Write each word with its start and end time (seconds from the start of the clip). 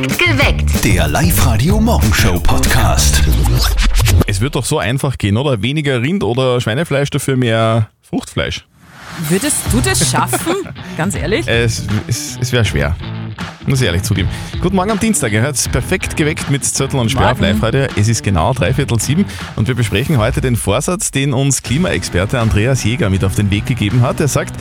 Perfekt 0.00 0.18
geweckt. 0.18 0.84
Der 0.84 1.06
Live-Radio-Morgenshow-Podcast. 1.08 3.22
Es 4.26 4.40
wird 4.40 4.54
doch 4.54 4.64
so 4.64 4.78
einfach 4.78 5.18
gehen, 5.18 5.36
oder? 5.36 5.60
Weniger 5.60 6.00
Rind- 6.00 6.24
oder 6.24 6.58
Schweinefleisch, 6.60 7.10
dafür 7.10 7.36
mehr 7.36 7.90
Fruchtfleisch. 8.00 8.64
Würdest 9.28 9.58
du 9.70 9.78
das 9.80 10.10
schaffen? 10.10 10.54
Ganz 10.96 11.16
ehrlich? 11.16 11.46
Es, 11.46 11.86
es, 12.06 12.38
es 12.40 12.50
wäre 12.50 12.64
schwer. 12.64 12.96
Muss 13.66 13.82
ich 13.82 13.88
ehrlich 13.88 14.02
zugeben. 14.02 14.30
Guten 14.62 14.76
Morgen 14.76 14.90
am 14.90 14.98
Dienstag. 14.98 15.32
Ihr 15.32 15.42
hört 15.42 15.70
perfekt 15.70 16.16
geweckt 16.16 16.48
mit 16.50 16.64
Zettel 16.64 16.98
und 16.98 17.10
Sperr 17.10 17.32
auf. 17.32 17.40
Live-Radio. 17.40 17.88
Es 17.96 18.08
ist 18.08 18.22
genau 18.22 18.54
dreiviertel 18.54 18.98
sieben 18.98 19.26
und 19.56 19.68
wir 19.68 19.74
besprechen 19.74 20.16
heute 20.16 20.40
den 20.40 20.56
Vorsatz, 20.56 21.10
den 21.10 21.34
uns 21.34 21.62
Klimaexperte 21.62 22.38
Andreas 22.38 22.84
Jäger 22.84 23.10
mit 23.10 23.22
auf 23.22 23.34
den 23.34 23.50
Weg 23.50 23.66
gegeben 23.66 24.00
hat. 24.00 24.18
Er 24.20 24.28
sagt, 24.28 24.54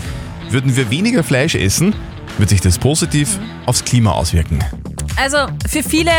würden 0.49 0.75
wir 0.75 0.91
weniger 0.91 1.23
Fleisch 1.23 1.55
essen, 1.55 1.95
wird 2.37 2.49
sich 2.49 2.59
das 2.59 2.77
positiv 2.77 3.39
aufs 3.65 3.85
Klima 3.85 4.11
auswirken. 4.11 4.59
Also 5.21 5.37
für 5.67 5.83
viele, 5.83 6.11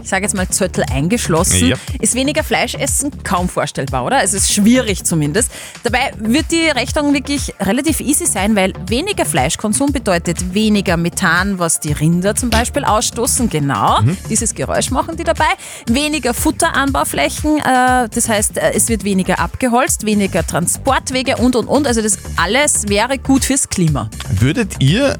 ich 0.00 0.08
sage 0.08 0.22
jetzt 0.24 0.36
mal 0.36 0.48
Zöttel 0.48 0.84
eingeschlossen, 0.92 1.66
Ja. 1.68 1.76
ist 2.00 2.14
weniger 2.14 2.44
Fleisch 2.44 2.76
essen 2.76 3.10
kaum 3.24 3.48
vorstellbar, 3.48 4.04
oder? 4.04 4.22
Es 4.22 4.34
ist 4.34 4.52
schwierig 4.52 5.02
zumindest. 5.04 5.50
Dabei 5.82 6.12
wird 6.18 6.52
die 6.52 6.68
Rechnung 6.68 7.12
wirklich 7.12 7.52
relativ 7.60 7.98
easy 8.00 8.24
sein, 8.24 8.54
weil 8.54 8.72
weniger 8.86 9.24
Fleischkonsum 9.24 9.90
bedeutet 9.90 10.54
weniger 10.54 10.96
Methan, 10.96 11.58
was 11.58 11.80
die 11.80 11.90
Rinder 11.92 12.36
zum 12.36 12.50
Beispiel 12.50 12.84
ausstoßen. 12.84 13.50
Genau, 13.50 13.98
dieses 14.30 14.54
Geräusch 14.54 14.92
machen 14.92 15.16
die 15.16 15.24
dabei. 15.24 15.48
Weniger 15.88 16.32
Futteranbauflächen, 16.32 17.58
äh, 17.58 18.08
das 18.08 18.28
heißt, 18.28 18.58
äh, 18.58 18.74
es 18.74 18.88
wird 18.88 19.02
weniger 19.02 19.40
abgeholzt, 19.40 20.06
weniger 20.06 20.46
Transportwege 20.46 21.38
und 21.38 21.56
und 21.56 21.66
und. 21.66 21.86
Also 21.88 22.00
das 22.00 22.18
alles 22.36 22.88
wäre 22.88 23.18
gut 23.18 23.44
fürs 23.44 23.68
Klima. 23.68 24.08
Würdet 24.30 24.74
ihr 24.80 25.18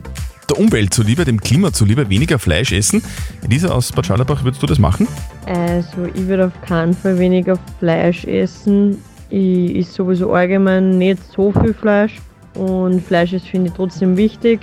der 0.49 0.59
Umwelt 0.59 0.95
zuliebe, 0.95 1.25
dem 1.25 1.41
Klima 1.41 1.73
zuliebe, 1.73 2.09
weniger 2.09 2.39
Fleisch 2.39 2.73
essen? 2.73 3.03
Elisa 3.43 3.69
aus 3.69 3.93
Bad 3.93 4.07
Scharlabach, 4.07 4.45
würdest 4.45 4.63
du 4.63 4.67
das 4.67 4.79
machen? 4.79 5.07
Also 5.47 6.07
ich 6.15 6.27
würde 6.27 6.47
auf 6.47 6.61
keinen 6.63 6.95
Fall 6.95 7.19
weniger 7.19 7.59
Fleisch 7.79 8.25
essen. 8.25 8.99
Ich 9.31 9.77
esse 9.77 9.93
sowieso 9.93 10.33
allgemein 10.33 10.99
nicht 10.99 11.19
so 11.33 11.53
viel 11.53 11.75
Fleisch 11.75 12.17
und 12.55 13.01
Fleisch 13.03 13.33
ist 13.33 13.47
finde 13.47 13.69
ich 13.69 13.75
trotzdem 13.75 14.17
wichtig. 14.17 14.61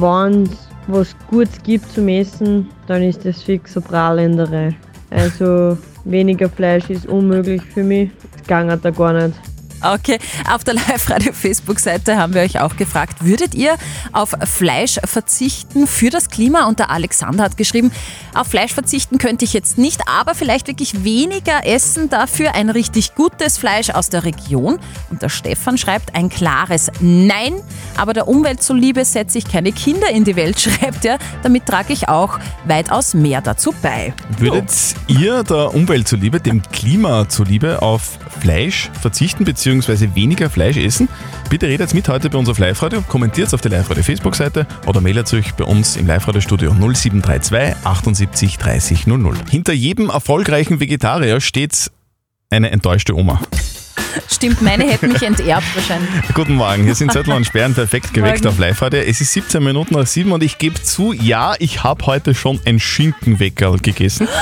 Wenn 0.00 0.44
es 0.44 0.68
was 0.86 1.16
Gutes 1.30 1.62
gibt 1.62 1.90
zum 1.92 2.08
Essen, 2.08 2.68
dann 2.86 3.02
ist 3.02 3.24
das 3.24 3.42
fix 3.42 3.76
eine 3.76 3.86
Prahländerei. 3.86 4.74
Also 5.10 5.78
weniger 6.04 6.48
Fleisch 6.48 6.90
ist 6.90 7.06
unmöglich 7.06 7.62
für 7.62 7.82
mich. 7.82 8.10
Das 8.32 8.42
geht 8.42 8.84
da 8.84 8.90
gar 8.90 9.12
nicht. 9.12 9.53
Okay, 9.84 10.18
auf 10.50 10.64
der 10.64 10.74
Live-Radio-Facebook-Seite 10.74 12.16
haben 12.16 12.32
wir 12.32 12.40
euch 12.40 12.58
auch 12.58 12.76
gefragt, 12.76 13.22
würdet 13.22 13.54
ihr 13.54 13.76
auf 14.12 14.34
Fleisch 14.44 14.98
verzichten 15.04 15.86
für 15.86 16.08
das 16.08 16.30
Klima? 16.30 16.66
Und 16.66 16.78
der 16.78 16.90
Alexander 16.90 17.44
hat 17.44 17.58
geschrieben, 17.58 17.92
auf 18.34 18.46
Fleisch 18.46 18.72
verzichten 18.72 19.18
könnte 19.18 19.44
ich 19.44 19.52
jetzt 19.52 19.76
nicht, 19.76 20.00
aber 20.08 20.34
vielleicht 20.34 20.68
wirklich 20.68 21.04
weniger 21.04 21.66
essen, 21.66 22.08
dafür 22.08 22.54
ein 22.54 22.70
richtig 22.70 23.14
gutes 23.14 23.58
Fleisch 23.58 23.90
aus 23.90 24.08
der 24.08 24.24
Region. 24.24 24.78
Und 25.10 25.20
der 25.20 25.28
Stefan 25.28 25.76
schreibt 25.76 26.14
ein 26.14 26.30
klares 26.30 26.90
Nein, 27.00 27.52
aber 27.98 28.14
der 28.14 28.26
Umwelt 28.26 28.62
zuliebe 28.62 29.04
setze 29.04 29.36
ich 29.36 29.46
keine 29.46 29.72
Kinder 29.72 30.08
in 30.08 30.24
die 30.24 30.34
Welt, 30.34 30.58
schreibt 30.62 31.04
er. 31.04 31.18
Damit 31.42 31.66
trage 31.66 31.92
ich 31.92 32.08
auch 32.08 32.38
weitaus 32.64 33.12
mehr 33.12 33.42
dazu 33.42 33.74
bei. 33.82 34.14
Würdet 34.38 34.72
ihr 35.08 35.42
der 35.42 35.74
Umwelt 35.74 36.08
zuliebe, 36.08 36.40
dem 36.40 36.62
Klima 36.72 37.28
zuliebe 37.28 37.82
auf 37.82 38.18
Fleisch 38.40 38.90
verzichten 39.00 39.44
bzw. 39.44 39.73
weniger 40.14 40.50
Fleisch 40.50 40.76
essen? 40.76 41.08
Bitte 41.50 41.66
redet 41.66 41.94
mit 41.94 42.08
heute 42.08 42.30
bei 42.30 42.38
uns 42.38 42.48
auf 42.48 42.58
Live-Radio, 42.58 43.02
kommentiert 43.02 43.52
auf 43.54 43.60
der 43.60 43.70
Live-Radio 43.70 44.02
Facebook-Seite 44.02 44.66
oder 44.86 45.00
meldet 45.00 45.32
euch 45.34 45.52
bei 45.54 45.64
uns 45.64 45.96
im 45.96 46.06
Live-Radio-Studio 46.06 46.72
0732 46.74 47.76
78 47.84 48.58
30 48.58 49.06
00. 49.06 49.36
Hinter 49.50 49.72
jedem 49.72 50.10
erfolgreichen 50.10 50.80
Vegetarier 50.80 51.40
steht 51.40 51.90
eine 52.50 52.70
enttäuschte 52.70 53.14
Oma. 53.16 53.40
Stimmt, 54.30 54.62
meine 54.62 54.84
hätten 54.84 55.12
mich 55.12 55.22
enterbt 55.22 55.64
wahrscheinlich. 55.74 56.08
Guten 56.34 56.54
Morgen, 56.54 56.84
hier 56.84 56.94
sind 56.94 57.10
Zettel 57.12 57.32
und 57.32 57.44
Sperren 57.46 57.74
perfekt 57.74 58.14
geweckt 58.14 58.44
Morgen. 58.44 58.54
auf 58.54 58.58
Live-Radio. 58.58 59.00
Es 59.00 59.20
ist 59.20 59.32
17 59.32 59.62
Minuten 59.62 59.94
nach 59.94 60.06
7 60.06 60.30
und 60.30 60.42
ich 60.42 60.58
gebe 60.58 60.80
zu, 60.80 61.12
ja, 61.12 61.54
ich 61.58 61.82
habe 61.82 62.06
heute 62.06 62.34
schon 62.34 62.60
ein 62.64 62.78
Schinkenweckerl 62.78 63.78
gegessen. 63.78 64.28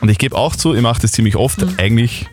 Und 0.00 0.08
ich 0.08 0.16
gebe 0.16 0.34
auch 0.34 0.56
zu, 0.56 0.72
ihr 0.72 0.80
macht 0.80 1.04
es 1.04 1.12
ziemlich 1.12 1.36
oft, 1.36 1.60
Mhm. 1.60 1.74
eigentlich 1.76 2.26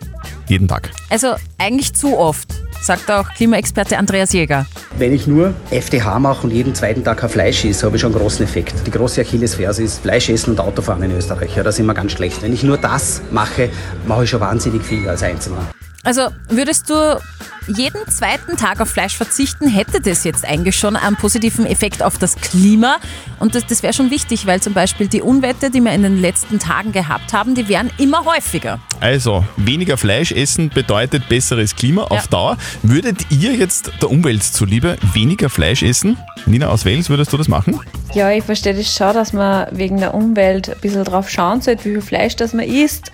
jeden 0.50 0.68
Tag. 0.68 0.90
Also 1.10 1.36
eigentlich 1.58 1.94
zu 1.94 2.18
oft, 2.18 2.54
sagt 2.82 3.10
auch 3.12 3.30
Klimaexperte 3.30 3.98
Andreas 3.98 4.34
Jäger. 4.34 4.66
Wenn 4.98 5.14
ich 5.14 5.28
nur 5.28 5.54
FDH 5.72 6.20
mache 6.20 6.44
und 6.48 6.52
jeden 6.52 6.76
zweiten 6.76 7.04
Tag 7.04 7.18
kein 7.18 7.30
Fleisch 7.30 7.66
esse, 7.66 7.86
habe 7.86 7.96
ich 7.96 8.02
schon 8.02 8.14
einen 8.14 8.22
großen 8.22 8.46
Effekt. 8.46 8.74
Die 8.86 8.92
große 8.92 9.22
Achillesferse 9.22 9.84
ist 9.84 10.00
Fleisch 10.00 10.30
essen 10.30 10.52
und 10.52 10.60
Autofahren 10.60 11.04
in 11.04 11.12
Österreich. 11.12 11.56
Ja, 11.56 11.64
da 11.64 11.72
sind 11.72 11.86
wir 11.86 11.94
ganz 11.94 12.12
schlecht. 12.12 12.42
Wenn 12.42 12.54
ich 12.54 12.64
nur 12.64 12.78
das 12.78 13.22
mache, 13.32 13.70
mache 14.06 14.24
ich 14.24 14.30
schon 14.30 14.40
wahnsinnig 14.40 14.84
viel 14.84 15.08
als 15.08 15.24
Einzelner. 15.24 15.68
Also 16.04 16.30
würdest 16.50 16.90
du 16.90 17.20
jeden 17.68 18.08
zweiten 18.10 18.56
Tag 18.56 18.80
auf 18.80 18.90
Fleisch 18.90 19.18
verzichten, 19.18 19.68
hätte 19.68 20.00
das 20.00 20.24
jetzt 20.24 20.46
eigentlich 20.46 20.78
schon 20.78 20.96
einen 20.96 21.18
positiven 21.18 21.66
Effekt 21.66 22.02
auf 22.02 22.18
das 22.18 22.38
Klima. 22.38 22.98
Und 23.40 23.56
das, 23.56 23.66
das 23.66 23.84
wäre 23.84 23.92
schon 23.92 24.10
wichtig, 24.10 24.48
weil 24.48 24.62
zum 24.62 24.74
Beispiel 24.74 25.08
die 25.08 25.22
Unwetter, 25.22 25.70
die 25.70 25.82
wir 25.82 25.92
in 25.92 26.04
den 26.04 26.22
letzten 26.22 26.60
Tagen 26.60 26.94
gehabt 26.94 27.34
haben, 27.34 27.56
die 27.56 27.68
wären 27.68 27.92
immer 27.98 28.24
häufiger. 28.24 28.80
Also, 29.00 29.46
weniger 29.58 29.96
Fleisch 29.98 30.32
essen 30.32 30.70
bedeutet 30.70 31.30
besseres 31.30 31.76
Klima 31.76 32.04
auf 32.04 32.24
Ja. 32.24 32.28
Dauer. 32.30 32.58
Würdet 32.82 33.18
ihr 33.30 33.54
jetzt 33.54 33.92
der 34.02 34.10
Umwelt 34.10 34.44
zuliebe 34.44 34.98
weniger 35.14 35.50
Fleisch 35.50 35.84
essen? 35.84 36.18
Nina 36.46 36.68
aus 36.68 36.86
Wales, 36.86 37.10
würdest 37.10 37.32
du 37.32 37.38
das 37.38 37.48
machen? 37.48 37.80
Ja, 38.14 38.32
ich 38.32 38.44
verstehe 38.44 38.74
das 38.74 38.94
schon, 38.94 39.14
dass 39.14 39.34
man 39.34 39.68
wegen 39.72 39.98
der 40.00 40.14
Umwelt 40.14 40.70
ein 40.70 40.80
bisschen 40.82 41.04
drauf 41.04 41.30
schauen 41.30 41.62
sollte, 41.62 41.86
wie 41.86 41.92
viel 41.92 42.02
Fleisch 42.02 42.36
das 42.36 42.54
man 42.54 42.66
isst. 42.66 43.12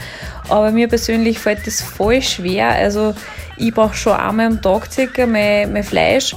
Aber 0.47 0.71
mir 0.71 0.87
persönlich 0.87 1.39
fällt 1.39 1.67
das 1.67 1.81
voll 1.81 2.21
schwer. 2.21 2.69
Also 2.69 3.13
ich 3.57 3.73
brauche 3.73 3.95
schon 3.95 4.13
einmal 4.13 4.47
am 4.47 4.61
Tag 4.61 4.91
circa 4.91 5.25
mein, 5.25 5.73
mein 5.73 5.83
Fleisch. 5.83 6.33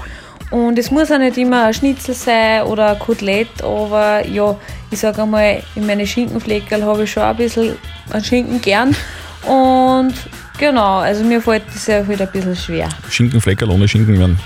Und 0.50 0.78
es 0.78 0.90
muss 0.90 1.10
auch 1.10 1.18
nicht 1.18 1.36
immer 1.38 1.66
ein 1.66 1.74
Schnitzel 1.74 2.14
sein 2.14 2.62
oder 2.62 2.92
ein 2.92 2.98
Kotelett, 3.00 3.62
aber 3.64 4.24
ja, 4.26 4.56
ich 4.92 5.00
sage 5.00 5.22
einmal, 5.22 5.60
in 5.74 5.86
meine 5.86 6.06
Schinkenfleckerl 6.06 6.84
habe 6.84 7.02
ich 7.02 7.10
schon 7.10 7.24
ein 7.24 7.36
bisschen 7.36 7.76
an 8.10 8.22
Schinken 8.22 8.60
gern. 8.60 8.94
Und 9.46 10.14
genau, 10.58 10.98
also 10.98 11.24
mir 11.24 11.40
fällt 11.40 11.62
das 11.72 11.86
ja 11.86 12.06
halt 12.06 12.20
ein 12.20 12.28
bisschen 12.32 12.56
schwer. 12.56 12.88
Schinkenfleckerl 13.08 13.70
ohne 13.70 13.88
Schinken 13.88 14.18
werden 14.18 14.38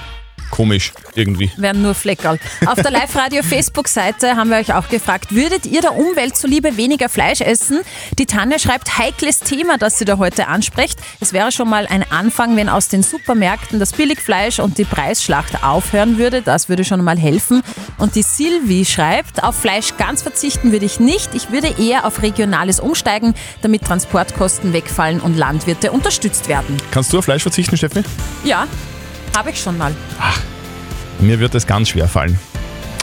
komisch 0.50 0.92
irgendwie. 1.14 1.50
Wären 1.56 1.82
nur 1.82 1.94
Fleckerl. 1.94 2.38
Auf 2.66 2.76
der 2.76 2.90
Live-Radio-Facebook-Seite 2.90 4.36
haben 4.36 4.50
wir 4.50 4.58
euch 4.58 4.74
auch 4.74 4.88
gefragt, 4.88 5.34
würdet 5.34 5.66
ihr 5.66 5.80
der 5.80 5.96
Umwelt 5.96 6.36
zuliebe 6.36 6.76
weniger 6.76 7.08
Fleisch 7.08 7.40
essen? 7.40 7.80
Die 8.18 8.26
Tanja 8.26 8.58
schreibt, 8.58 8.98
heikles 8.98 9.40
Thema, 9.40 9.78
das 9.78 9.98
sie 9.98 10.04
da 10.04 10.18
heute 10.18 10.48
anspricht. 10.48 10.98
Es 11.20 11.32
wäre 11.32 11.52
schon 11.52 11.68
mal 11.68 11.86
ein 11.86 12.04
Anfang, 12.10 12.56
wenn 12.56 12.68
aus 12.68 12.88
den 12.88 13.02
Supermärkten 13.02 13.78
das 13.78 13.92
Billigfleisch 13.92 14.58
und 14.58 14.78
die 14.78 14.84
Preisschlacht 14.84 15.62
aufhören 15.62 16.18
würde. 16.18 16.42
Das 16.42 16.68
würde 16.68 16.84
schon 16.84 17.02
mal 17.02 17.18
helfen. 17.18 17.62
Und 17.98 18.14
die 18.14 18.22
Silvi 18.22 18.84
schreibt, 18.84 19.42
auf 19.42 19.56
Fleisch 19.56 19.96
ganz 19.96 20.22
verzichten 20.22 20.72
würde 20.72 20.86
ich 20.86 21.00
nicht. 21.00 21.34
Ich 21.34 21.50
würde 21.50 21.74
eher 21.78 22.04
auf 22.04 22.22
Regionales 22.22 22.80
umsteigen, 22.80 23.34
damit 23.62 23.84
Transportkosten 23.84 24.72
wegfallen 24.72 25.20
und 25.20 25.36
Landwirte 25.36 25.92
unterstützt 25.92 26.48
werden. 26.48 26.76
Kannst 26.90 27.12
du 27.12 27.18
auf 27.18 27.24
Fleisch 27.24 27.42
verzichten, 27.42 27.76
Steffi? 27.76 28.02
Ja, 28.44 28.66
habe 29.36 29.50
ich 29.50 29.60
schon 29.60 29.78
mal. 29.78 29.94
Mir 31.20 31.38
wird 31.38 31.54
es 31.54 31.66
ganz 31.66 31.90
schwer 31.90 32.08
fallen. 32.08 32.38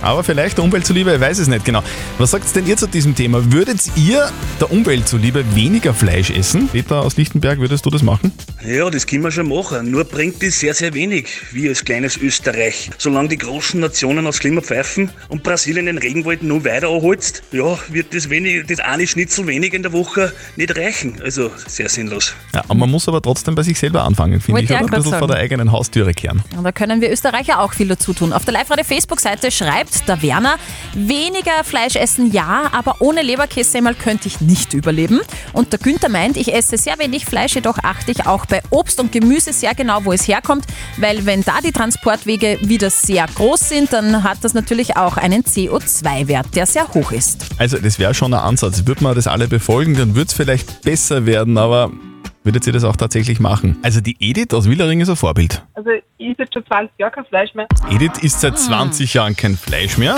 Aber 0.02 0.24
vielleicht 0.24 0.58
der 0.58 0.64
Umwelt 0.64 0.86
zuliebe, 0.86 1.14
ich 1.14 1.20
weiß 1.20 1.40
es 1.40 1.48
nicht 1.48 1.66
genau. 1.66 1.82
Was 2.20 2.32
sagt 2.32 2.56
denn 2.56 2.68
ihr 2.68 2.78
zu 2.78 2.88
diesem 2.88 3.16
Thema? 3.16 3.52
Würdet 3.52 3.82
ihr 3.96 4.30
der 4.60 4.72
Umwelt 4.72 5.08
zuliebe 5.08 5.44
weniger 5.56 5.94
Fleisch 5.94 6.30
essen? 6.30 6.70
Peter 6.70 7.02
aus 7.02 7.18
Lichtenberg, 7.18 7.60
würdest 7.60 7.86
du 7.86 7.90
das 7.90 8.04
machen? 8.04 8.32
Ja, 8.68 8.90
das 8.90 9.08
können 9.08 9.24
wir 9.24 9.32
schon 9.32 9.48
machen. 9.48 9.90
Nur 9.92 10.04
bringt 10.04 10.44
das 10.44 10.60
sehr, 10.60 10.74
sehr 10.74 10.94
wenig, 10.94 11.30
wie 11.54 11.70
als 11.70 11.86
kleines 11.86 12.18
Österreich. 12.18 12.90
Solange 12.98 13.30
die 13.30 13.38
großen 13.38 13.80
Nationen 13.80 14.28
aufs 14.28 14.40
Klima 14.40 14.60
pfeifen 14.60 15.10
und 15.30 15.42
Brasilien 15.42 15.86
den 15.86 15.98
Regenwald 15.98 16.44
noch 16.44 16.66
weiter 16.66 16.90
anholzt, 16.90 17.44
ja, 17.54 17.80
wird 17.88 18.14
das, 18.14 18.30
wenig, 18.30 18.68
das 18.68 18.82
eine 18.82 19.08
Schnitzel 19.08 19.48
weniger 19.48 19.78
in 19.78 19.84
der 19.84 19.94
Woche 19.94 20.34
nicht 20.58 20.78
reichen. 20.78 21.18
Also 21.24 21.50
sehr 21.66 21.88
sinnlos. 21.88 22.34
Ja, 22.54 22.60
aber 22.66 22.76
man 22.76 22.92
muss 22.92 23.08
aber 23.08 23.22
trotzdem 23.22 23.56
bei 23.56 23.64
sich 23.64 23.80
selber 23.80 24.04
anfangen, 24.04 24.42
finde 24.42 24.62
ich. 24.62 24.70
Oder? 24.70 24.80
Ein 24.80 24.86
bisschen 24.88 25.04
vor 25.04 25.12
sagen. 25.12 25.28
der 25.30 25.38
eigenen 25.38 25.72
Haustüre 25.72 26.14
kehren. 26.14 26.44
Und 26.58 26.66
da 26.66 26.74
können 26.74 27.00
wir 27.00 27.10
Österreicher 27.10 27.62
auch 27.62 27.72
viel 27.72 27.88
dazu 27.88 28.12
tun. 28.12 28.34
Auf 28.34 28.44
der 28.44 28.54
Live-Radio-Facebook-Seite 28.54 29.50
schreibt 29.50 30.10
der 30.10 30.22
Werner, 30.22 30.58
weniger 30.94 31.64
Fleisch 31.64 31.96
essen 31.96 32.34
ja, 32.34 32.70
aber 32.74 32.98
ohne 33.00 33.22
Leberkässemmel 33.22 33.96
könnte 33.96 34.28
ich 34.28 34.42
nicht 34.42 34.74
überleben. 34.74 35.22
Und 35.54 35.72
der 35.72 35.80
Günther 35.80 36.10
meint, 36.10 36.36
ich 36.36 36.54
esse 36.54 36.78
sehr 36.78 37.00
wenig 37.00 37.26
Fleisch, 37.26 37.56
jedoch 37.56 37.78
achte 37.82 38.12
ich 38.12 38.26
auch 38.26 38.46
bei 38.46 38.57
Obst 38.70 39.00
und 39.00 39.12
Gemüse 39.12 39.54
sehr 39.54 39.76
genau, 39.76 40.04
wo 40.04 40.14
es 40.14 40.28
herkommt, 40.28 40.66
weil 40.98 41.26
wenn 41.26 41.42
da 41.42 41.62
die 41.64 41.72
Transportwege 41.72 42.60
wieder 42.62 42.90
sehr 42.90 43.26
groß 43.36 43.70
sind, 43.70 43.94
dann 43.94 44.24
hat 44.24 44.40
das 44.42 44.54
natürlich 44.54 44.98
auch 44.98 45.18
einen 45.18 45.44
CO2-Wert, 45.44 46.56
der 46.56 46.66
sehr 46.66 46.88
hoch 46.94 47.12
ist. 47.12 47.46
Also 47.58 47.78
das 47.78 48.00
wäre 48.00 48.14
schon 48.14 48.34
ein 48.34 48.40
Ansatz. 48.40 48.86
Würde 48.86 49.04
man 49.04 49.16
das 49.16 49.28
alle 49.28 49.48
befolgen, 49.48 49.96
dann 49.96 50.16
würde 50.16 50.28
es 50.28 50.34
vielleicht 50.34 50.82
besser 50.82 51.26
werden, 51.26 51.58
aber 51.58 51.92
würdet 52.48 52.66
ihr 52.66 52.72
das 52.72 52.86
auch 52.86 52.96
tatsächlich 52.96 53.42
machen? 53.42 53.78
Also 53.84 54.00
die 54.00 54.16
Edith 54.22 54.54
aus 54.54 54.70
Willering 54.70 55.02
ist 55.02 55.10
ein 55.10 55.18
Vorbild. 55.18 55.62
Also 55.74 55.90
ich 56.18 56.30
esse 56.30 56.44
jetzt 56.44 56.54
schon 56.54 56.66
20 56.66 56.98
Jahre 56.98 57.12
kein 57.12 57.26
Fleisch 57.26 57.54
mehr. 57.54 57.68
Edith 57.92 58.24
isst 58.24 58.40
seit 58.40 58.58
20 58.58 59.14
Jahren 59.14 59.36
kein 59.36 59.58
Fleisch 59.58 59.98
mehr. 59.98 60.18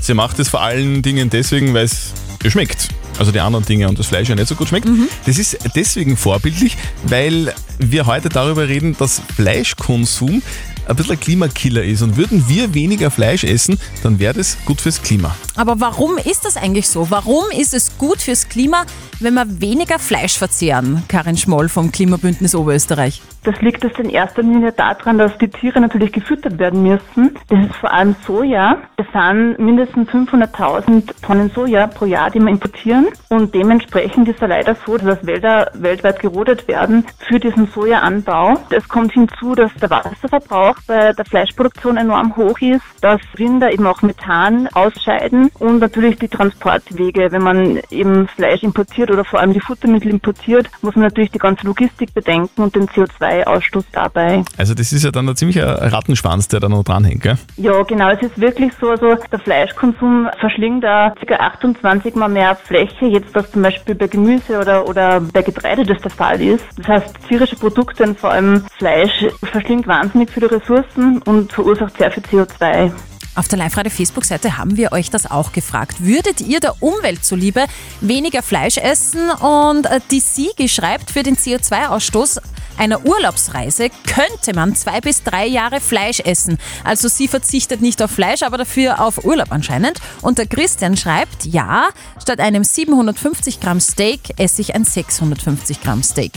Sie 0.00 0.12
macht 0.12 0.40
es 0.40 0.48
vor 0.48 0.60
allen 0.60 1.02
Dingen 1.02 1.30
deswegen, 1.30 1.74
weil 1.74 1.84
es 1.84 2.12
ihr 2.42 2.50
schmeckt. 2.50 2.88
also 3.18 3.30
die 3.30 3.38
anderen 3.38 3.64
Dinge 3.64 3.88
und 3.88 3.96
das 3.96 4.08
Fleisch 4.08 4.28
ja 4.28 4.34
nicht 4.34 4.48
so 4.48 4.56
gut 4.56 4.68
schmeckt. 4.68 4.88
Das 5.24 5.38
ist 5.38 5.56
deswegen 5.76 6.16
vorbildlich, 6.16 6.76
weil 7.04 7.54
wir 7.78 8.06
heute 8.06 8.28
darüber 8.28 8.66
reden, 8.66 8.96
dass 8.98 9.22
Fleischkonsum 9.36 10.42
ein 10.88 10.96
bisschen 10.96 11.12
ein 11.12 11.20
Klimakiller 11.20 11.84
ist. 11.84 12.02
Und 12.02 12.16
würden 12.16 12.48
wir 12.48 12.74
weniger 12.74 13.10
Fleisch 13.10 13.44
essen, 13.44 13.78
dann 14.02 14.18
wäre 14.18 14.34
das 14.34 14.56
gut 14.64 14.80
fürs 14.80 15.02
Klima. 15.02 15.36
Aber 15.54 15.80
warum 15.80 16.16
ist 16.18 16.44
das 16.44 16.56
eigentlich 16.56 16.88
so? 16.88 17.10
Warum 17.10 17.44
ist 17.56 17.74
es 17.74 17.98
gut 17.98 18.22
fürs 18.22 18.48
Klima, 18.48 18.84
wenn 19.20 19.34
wir 19.34 19.60
weniger 19.60 19.98
Fleisch 19.98 20.38
verzehren? 20.38 21.02
Karin 21.08 21.36
Schmoll 21.36 21.68
vom 21.68 21.92
Klimabündnis 21.92 22.54
Oberösterreich. 22.54 23.20
Das 23.44 23.60
liegt 23.62 23.82
jetzt 23.82 23.98
in 23.98 24.10
erster 24.10 24.42
Linie 24.42 24.72
daran, 24.72 25.18
dass 25.18 25.36
die 25.38 25.48
Tiere 25.48 25.80
natürlich 25.80 26.12
gefüttert 26.12 26.58
werden 26.58 26.82
müssen. 26.82 27.36
Das 27.48 27.58
ist 27.66 27.76
vor 27.76 27.92
allem 27.92 28.14
Soja. 28.26 28.78
Es 28.96 29.06
sind 29.12 29.58
mindestens 29.58 30.08
500.000 30.10 31.22
Tonnen 31.22 31.50
Soja 31.50 31.86
pro 31.86 32.04
Jahr, 32.04 32.30
die 32.30 32.40
wir 32.40 32.48
importieren. 32.48 33.08
Und 33.28 33.54
dementsprechend 33.54 34.28
ist 34.28 34.42
es 34.42 34.48
leider 34.48 34.76
so, 34.86 34.98
dass 34.98 35.24
Wälder 35.24 35.70
weltweit 35.74 36.20
gerodet 36.20 36.68
werden 36.68 37.06
für 37.26 37.40
diesen 37.40 37.68
Sojaanbau. 37.68 38.58
Es 38.70 38.88
kommt 38.88 39.12
hinzu, 39.12 39.54
dass 39.54 39.72
der 39.80 39.90
Wasserverbrauch 39.90 40.76
bei 40.86 41.12
der 41.12 41.24
Fleischproduktion 41.24 41.96
enorm 41.96 42.36
hoch 42.36 42.60
ist, 42.60 42.82
dass 43.00 43.20
Rinder 43.38 43.72
eben 43.72 43.86
auch 43.86 44.02
Methan 44.02 44.68
ausscheiden 44.74 45.50
und 45.58 45.78
natürlich 45.78 46.18
die 46.18 46.28
Transportwege. 46.28 47.28
Wenn 47.30 47.42
man 47.42 47.80
eben 47.90 48.28
Fleisch 48.28 48.62
importiert 48.62 49.07
oder 49.10 49.24
vor 49.24 49.40
allem 49.40 49.52
die 49.52 49.60
Futtermittel 49.60 50.10
importiert, 50.10 50.68
muss 50.82 50.94
man 50.94 51.04
natürlich 51.04 51.30
die 51.30 51.38
ganze 51.38 51.66
Logistik 51.66 52.14
bedenken 52.14 52.62
und 52.62 52.74
den 52.74 52.86
CO2-Ausstoß 52.88 53.84
dabei. 53.92 54.42
Also 54.56 54.74
das 54.74 54.92
ist 54.92 55.04
ja 55.04 55.10
dann 55.10 55.28
ein 55.28 55.36
ziemlicher 55.36 55.92
Rattenschwanz, 55.92 56.48
der 56.48 56.60
da 56.60 56.68
noch 56.68 56.84
dranhängt, 56.84 57.22
gell? 57.22 57.38
Ja, 57.56 57.82
genau. 57.82 58.10
Es 58.10 58.22
ist 58.22 58.40
wirklich 58.40 58.72
so, 58.80 58.90
also 58.90 59.16
der 59.30 59.38
Fleischkonsum 59.38 60.28
verschlingt 60.38 60.84
da 60.84 61.14
ca. 61.26 61.34
28 61.34 62.14
mal 62.14 62.28
mehr 62.28 62.56
Fläche, 62.56 63.06
jetzt 63.06 63.34
das 63.34 63.50
zum 63.50 63.62
Beispiel 63.62 63.94
bei 63.94 64.06
Gemüse 64.06 64.58
oder, 64.58 64.88
oder 64.88 65.20
bei 65.20 65.42
Getreide 65.42 65.84
das 65.84 66.00
der 66.02 66.10
Fall 66.10 66.40
ist. 66.40 66.64
Das 66.76 66.88
heißt, 66.88 67.28
tierische 67.28 67.56
Produkte 67.56 68.04
und 68.04 68.18
vor 68.18 68.30
allem 68.30 68.64
Fleisch 68.76 69.26
verschlingt 69.42 69.86
wahnsinnig 69.86 70.30
viele 70.30 70.50
Ressourcen 70.50 71.22
und 71.22 71.52
verursacht 71.52 71.96
sehr 71.98 72.10
viel 72.10 72.22
CO2. 72.24 72.92
Auf 73.38 73.46
der 73.46 73.60
Live-Radio-Facebook-Seite 73.60 74.58
haben 74.58 74.76
wir 74.76 74.90
euch 74.90 75.10
das 75.10 75.30
auch 75.30 75.52
gefragt. 75.52 75.98
Würdet 76.00 76.40
ihr 76.40 76.58
der 76.58 76.82
Umwelt 76.82 77.24
zuliebe 77.24 77.66
weniger 78.00 78.42
Fleisch 78.42 78.78
essen? 78.78 79.30
Und 79.30 79.86
äh, 79.86 80.00
die 80.10 80.18
Siege 80.18 80.68
schreibt, 80.68 81.12
für 81.12 81.22
den 81.22 81.36
CO2-Ausstoß 81.36 82.40
einer 82.78 83.06
Urlaubsreise 83.06 83.90
könnte 84.08 84.56
man 84.56 84.74
zwei 84.74 85.00
bis 85.00 85.22
drei 85.22 85.46
Jahre 85.46 85.80
Fleisch 85.80 86.18
essen. 86.18 86.58
Also 86.82 87.06
sie 87.06 87.28
verzichtet 87.28 87.80
nicht 87.80 88.02
auf 88.02 88.10
Fleisch, 88.10 88.42
aber 88.42 88.58
dafür 88.58 89.00
auf 89.00 89.24
Urlaub 89.24 89.52
anscheinend. 89.52 90.00
Und 90.20 90.38
der 90.38 90.46
Christian 90.46 90.96
schreibt, 90.96 91.44
ja, 91.44 91.90
statt 92.20 92.40
einem 92.40 92.64
750 92.64 93.60
Gramm 93.60 93.78
Steak 93.78 94.20
esse 94.36 94.62
ich 94.62 94.74
ein 94.74 94.82
650 94.82 95.80
Gramm 95.80 96.02
Steak. 96.02 96.32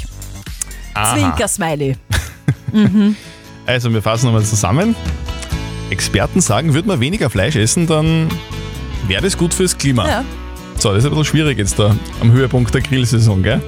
Aha. 0.94 1.16
Zwinker-Smiley. 1.16 1.98
Also 3.66 3.94
wir 3.94 4.02
fassen 4.02 4.26
nochmal 4.26 4.44
zusammen. 4.44 4.96
Experten 5.92 6.42
sagen, 6.42 6.74
würde 6.74 6.88
man 6.88 7.00
weniger 7.00 7.30
Fleisch 7.30 7.56
essen, 7.56 7.86
dann 7.86 8.30
wäre 9.08 9.22
das 9.22 9.38
gut 9.38 9.54
fürs 9.54 9.78
Klima. 9.78 10.08
Ja. 10.08 10.26
So, 10.78 10.90
das 10.90 11.00
ist 11.00 11.06
ein 11.06 11.10
bisschen 11.10 11.26
schwierig 11.26 11.58
jetzt 11.58 11.78
da 11.78 11.96
am 12.22 12.32
Höhepunkt 12.32 12.74
der 12.74 12.82
Grillsaison, 12.82 13.44
gell? 13.44 13.62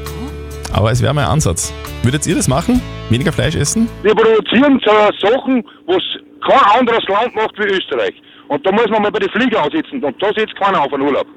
Aber 0.71 0.91
es 0.91 1.01
wäre 1.03 1.13
mein 1.13 1.25
Ansatz. 1.25 1.73
Würdet 2.01 2.25
ihr 2.25 2.35
das 2.35 2.47
machen? 2.47 2.81
Weniger 3.09 3.31
Fleisch 3.31 3.55
essen? 3.55 3.87
Wir 4.01 4.15
produzieren 4.15 4.81
so 4.83 5.27
Sachen, 5.27 5.63
was 5.85 6.01
kein 6.47 6.79
anderes 6.79 7.03
Land 7.07 7.35
macht 7.35 7.53
wie 7.59 7.75
Österreich. 7.75 8.15
Und 8.47 8.65
da 8.65 8.71
muss 8.71 8.89
man 8.89 9.03
mal 9.03 9.11
bei 9.11 9.19
den 9.19 9.29
Flieger 9.29 9.61
ansitzen. 9.63 10.03
Und 10.03 10.21
da 10.21 10.27
sitzt 10.35 10.55
keiner 10.55 10.81
auf 10.81 10.91
einen 10.93 11.03
Urlaub. 11.03 11.27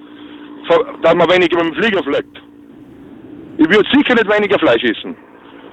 Dass 1.03 1.15
man 1.15 1.29
weniger 1.31 1.63
mit 1.63 1.75
dem 1.75 1.83
Flieger 1.83 2.03
fliegt. 2.03 2.43
Ich 3.59 3.69
würde 3.69 3.89
sicher 3.93 4.15
nicht 4.15 4.29
weniger 4.29 4.59
Fleisch 4.59 4.83
essen. 4.85 5.15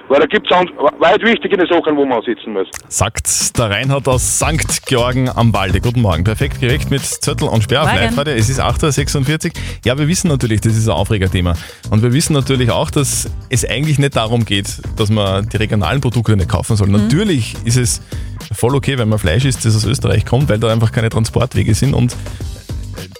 Weil 0.08 0.20
da 0.20 0.26
gibt 0.26 0.50
es 0.50 0.56
weit 0.98 1.22
wichtigere 1.22 1.66
Sachen, 1.66 1.96
wo 1.96 2.04
man 2.04 2.20
sitzen 2.22 2.52
muss. 2.52 2.68
Sagt 2.88 3.58
der 3.58 3.70
Reinhard 3.70 4.06
aus 4.06 4.38
St. 4.38 4.84
Georgen 4.86 5.30
am 5.30 5.54
Walde. 5.54 5.80
Guten 5.80 6.02
Morgen. 6.02 6.24
Perfekt 6.24 6.60
geweckt 6.60 6.90
mit 6.90 7.02
Zettel 7.02 7.48
und 7.48 7.62
Sperr 7.62 7.84
auf. 7.84 8.26
Es 8.26 8.50
ist 8.50 8.60
8.46 8.60 9.46
Uhr. 9.46 9.52
Ja, 9.84 9.98
wir 9.98 10.06
wissen 10.06 10.28
natürlich, 10.28 10.60
das 10.60 10.76
ist 10.76 10.88
ein 10.88 10.94
Aufregerthema. 10.94 11.54
Und 11.90 12.02
wir 12.02 12.12
wissen 12.12 12.34
natürlich 12.34 12.70
auch, 12.70 12.90
dass 12.90 13.30
es 13.48 13.64
eigentlich 13.64 13.98
nicht 13.98 14.14
darum 14.14 14.44
geht, 14.44 14.82
dass 14.96 15.10
man 15.10 15.48
die 15.48 15.56
regionalen 15.56 16.02
Produkte 16.02 16.36
nicht 16.36 16.50
kaufen 16.50 16.76
soll. 16.76 16.88
Natürlich 16.88 17.56
ist 17.64 17.76
es 17.76 18.02
voll 18.52 18.74
okay, 18.74 18.98
wenn 18.98 19.08
man 19.08 19.18
Fleisch 19.18 19.46
isst, 19.46 19.64
das 19.64 19.74
aus 19.74 19.86
Österreich 19.86 20.26
kommt, 20.26 20.50
weil 20.50 20.58
da 20.58 20.70
einfach 20.70 20.92
keine 20.92 21.08
Transportwege 21.08 21.74
sind 21.74 21.94
und 21.94 22.14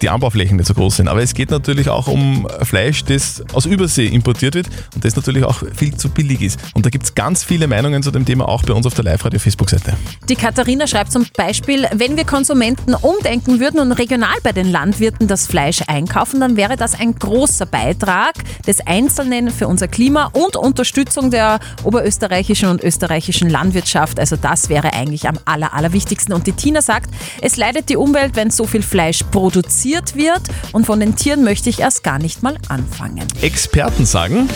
die 0.05 0.11
Anbauflächen 0.11 0.59
nicht 0.59 0.67
so 0.67 0.75
groß 0.75 0.97
sind. 0.97 1.09
Aber 1.09 1.23
es 1.23 1.33
geht 1.33 1.51
natürlich 1.51 1.89
auch 1.89 2.09
um 2.09 2.47
Fleisch, 2.61 3.05
das 3.05 3.43
aus 3.55 3.65
Übersee 3.65 4.07
importiert 4.07 4.55
wird 4.55 4.69
und 4.95 5.03
das 5.03 5.17
natürlich 5.17 5.45
auch 5.45 5.63
viel 5.75 5.97
zu 5.97 6.11
billig 6.11 6.43
ist. 6.43 6.61
Und 6.75 6.85
da 6.85 6.91
gibt 6.91 7.05
es 7.05 7.15
ganz 7.15 7.43
viele 7.43 7.67
Meinungen 7.67 8.03
zu 8.03 8.11
dem 8.11 8.27
Thema 8.27 8.47
auch 8.47 8.63
bei 8.65 8.75
uns 8.75 8.85
auf 8.85 8.93
der 8.93 9.05
Live-Radio-Facebook-Seite. 9.05 9.95
Die 10.29 10.37
Katharina 10.37 10.87
schreibt 10.87 11.11
zum 11.11 11.25
Beispiel, 11.35 11.87
wenn 11.95 12.19
wir 12.19 12.27
Konsumenten 12.27 12.93
umdenken 12.95 13.61
würden 13.61 13.81
und 13.81 13.93
regional 13.93 14.35
bei 14.43 14.53
den 14.53 14.71
Landwirten 14.71 15.27
das 15.27 15.47
Fleisch 15.47 15.81
einkaufen, 15.87 16.39
dann 16.39 16.59
wäre 16.59 16.77
das 16.77 17.01
ein 17.01 17.15
großer 17.15 17.65
Beitrag 17.65 18.35
des 18.67 18.87
Einzelnen 18.87 19.51
für 19.51 19.69
unser 19.69 19.89
Klima 19.89 20.27
und 20.35 20.57
Unterstützung 20.57 21.31
der 21.31 21.61
oberösterreichischen 21.83 22.69
und 22.69 22.85
österreichischen 22.85 23.49
Landwirtschaft. 23.49 24.21
Also 24.21 24.37
das 24.37 24.69
wäre 24.69 24.93
eigentlich 24.93 25.27
am 25.27 25.39
aller, 25.47 25.73
allerwichtigsten. 25.73 26.35
Und 26.35 26.47
die 26.47 26.53
Tina 26.53 26.83
sagt, 26.83 27.09
es 27.41 27.57
leidet 27.57 27.89
die 27.89 27.97
Umwelt, 27.97 28.37
wenn 28.37 28.51
so 28.51 28.67
viel 28.67 28.83
Fleisch 28.83 29.23
produziert 29.31 29.94
wird 30.15 30.43
und 30.73 30.87
von 30.87 31.01
den 31.01 31.17
Tieren 31.17 31.45
möchte 31.45 31.71
ich 31.71 31.81
erst 31.81 32.03
gar 32.03 32.19
nicht 32.19 32.43
mal 32.43 32.57
anfangen. 32.69 33.27
Experten 33.43 34.05
sagen, 34.05 34.49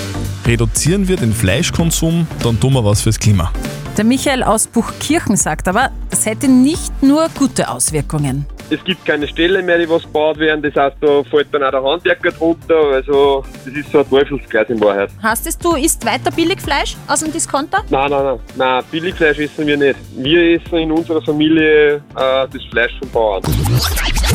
reduzieren 0.46 1.08
wir 1.08 1.16
den 1.16 1.32
Fleischkonsum, 1.32 2.26
dann 2.42 2.58
tun 2.58 2.72
wir 2.72 2.84
was 2.84 3.02
fürs 3.02 3.18
Klima. 3.18 3.52
Der 3.96 4.04
Michael 4.04 4.42
aus 4.42 4.66
Buchkirchen 4.66 5.36
sagt 5.36 5.68
aber, 5.68 5.90
es 6.10 6.26
hätte 6.26 6.48
nicht 6.48 7.02
nur 7.02 7.28
gute 7.36 7.68
Auswirkungen. 7.68 8.46
Es 8.70 8.84
gibt 8.84 9.04
keine 9.06 9.26
Stellen 9.26 9.64
mehr, 9.64 9.78
die 9.78 9.88
was 9.88 10.02
gebaut 10.02 10.38
werden. 10.38 10.62
Das 10.62 10.74
heißt, 10.74 10.96
da 11.00 11.22
fällt 11.24 11.52
dann 11.52 11.62
auch 11.62 11.70
der 11.70 11.82
Handwerker 11.82 12.30
drunter. 12.32 12.74
Also, 12.92 13.44
das 13.64 13.74
ist 13.74 13.90
so 13.90 14.00
ein 14.00 14.10
Teufelskreis 14.10 14.68
in 14.68 14.80
Wahrheit. 14.80 15.10
Heißt 15.22 15.46
es, 15.46 15.56
du 15.56 15.74
isst 15.74 16.04
weiter 16.04 16.30
Billigfleisch 16.30 16.96
aus 17.06 17.20
dem 17.20 17.32
Discounter? 17.32 17.82
Nein, 17.88 18.10
nein, 18.10 18.24
nein. 18.24 18.38
Nein, 18.56 18.84
Billigfleisch 18.90 19.38
essen 19.38 19.66
wir 19.66 19.76
nicht. 19.76 19.98
Wir 20.16 20.60
essen 20.60 20.78
in 20.78 20.92
unserer 20.92 21.22
Familie 21.22 21.96
äh, 21.96 22.00
das 22.14 22.62
Fleisch 22.70 22.92
vom 22.98 23.10
Bauern. 23.10 23.42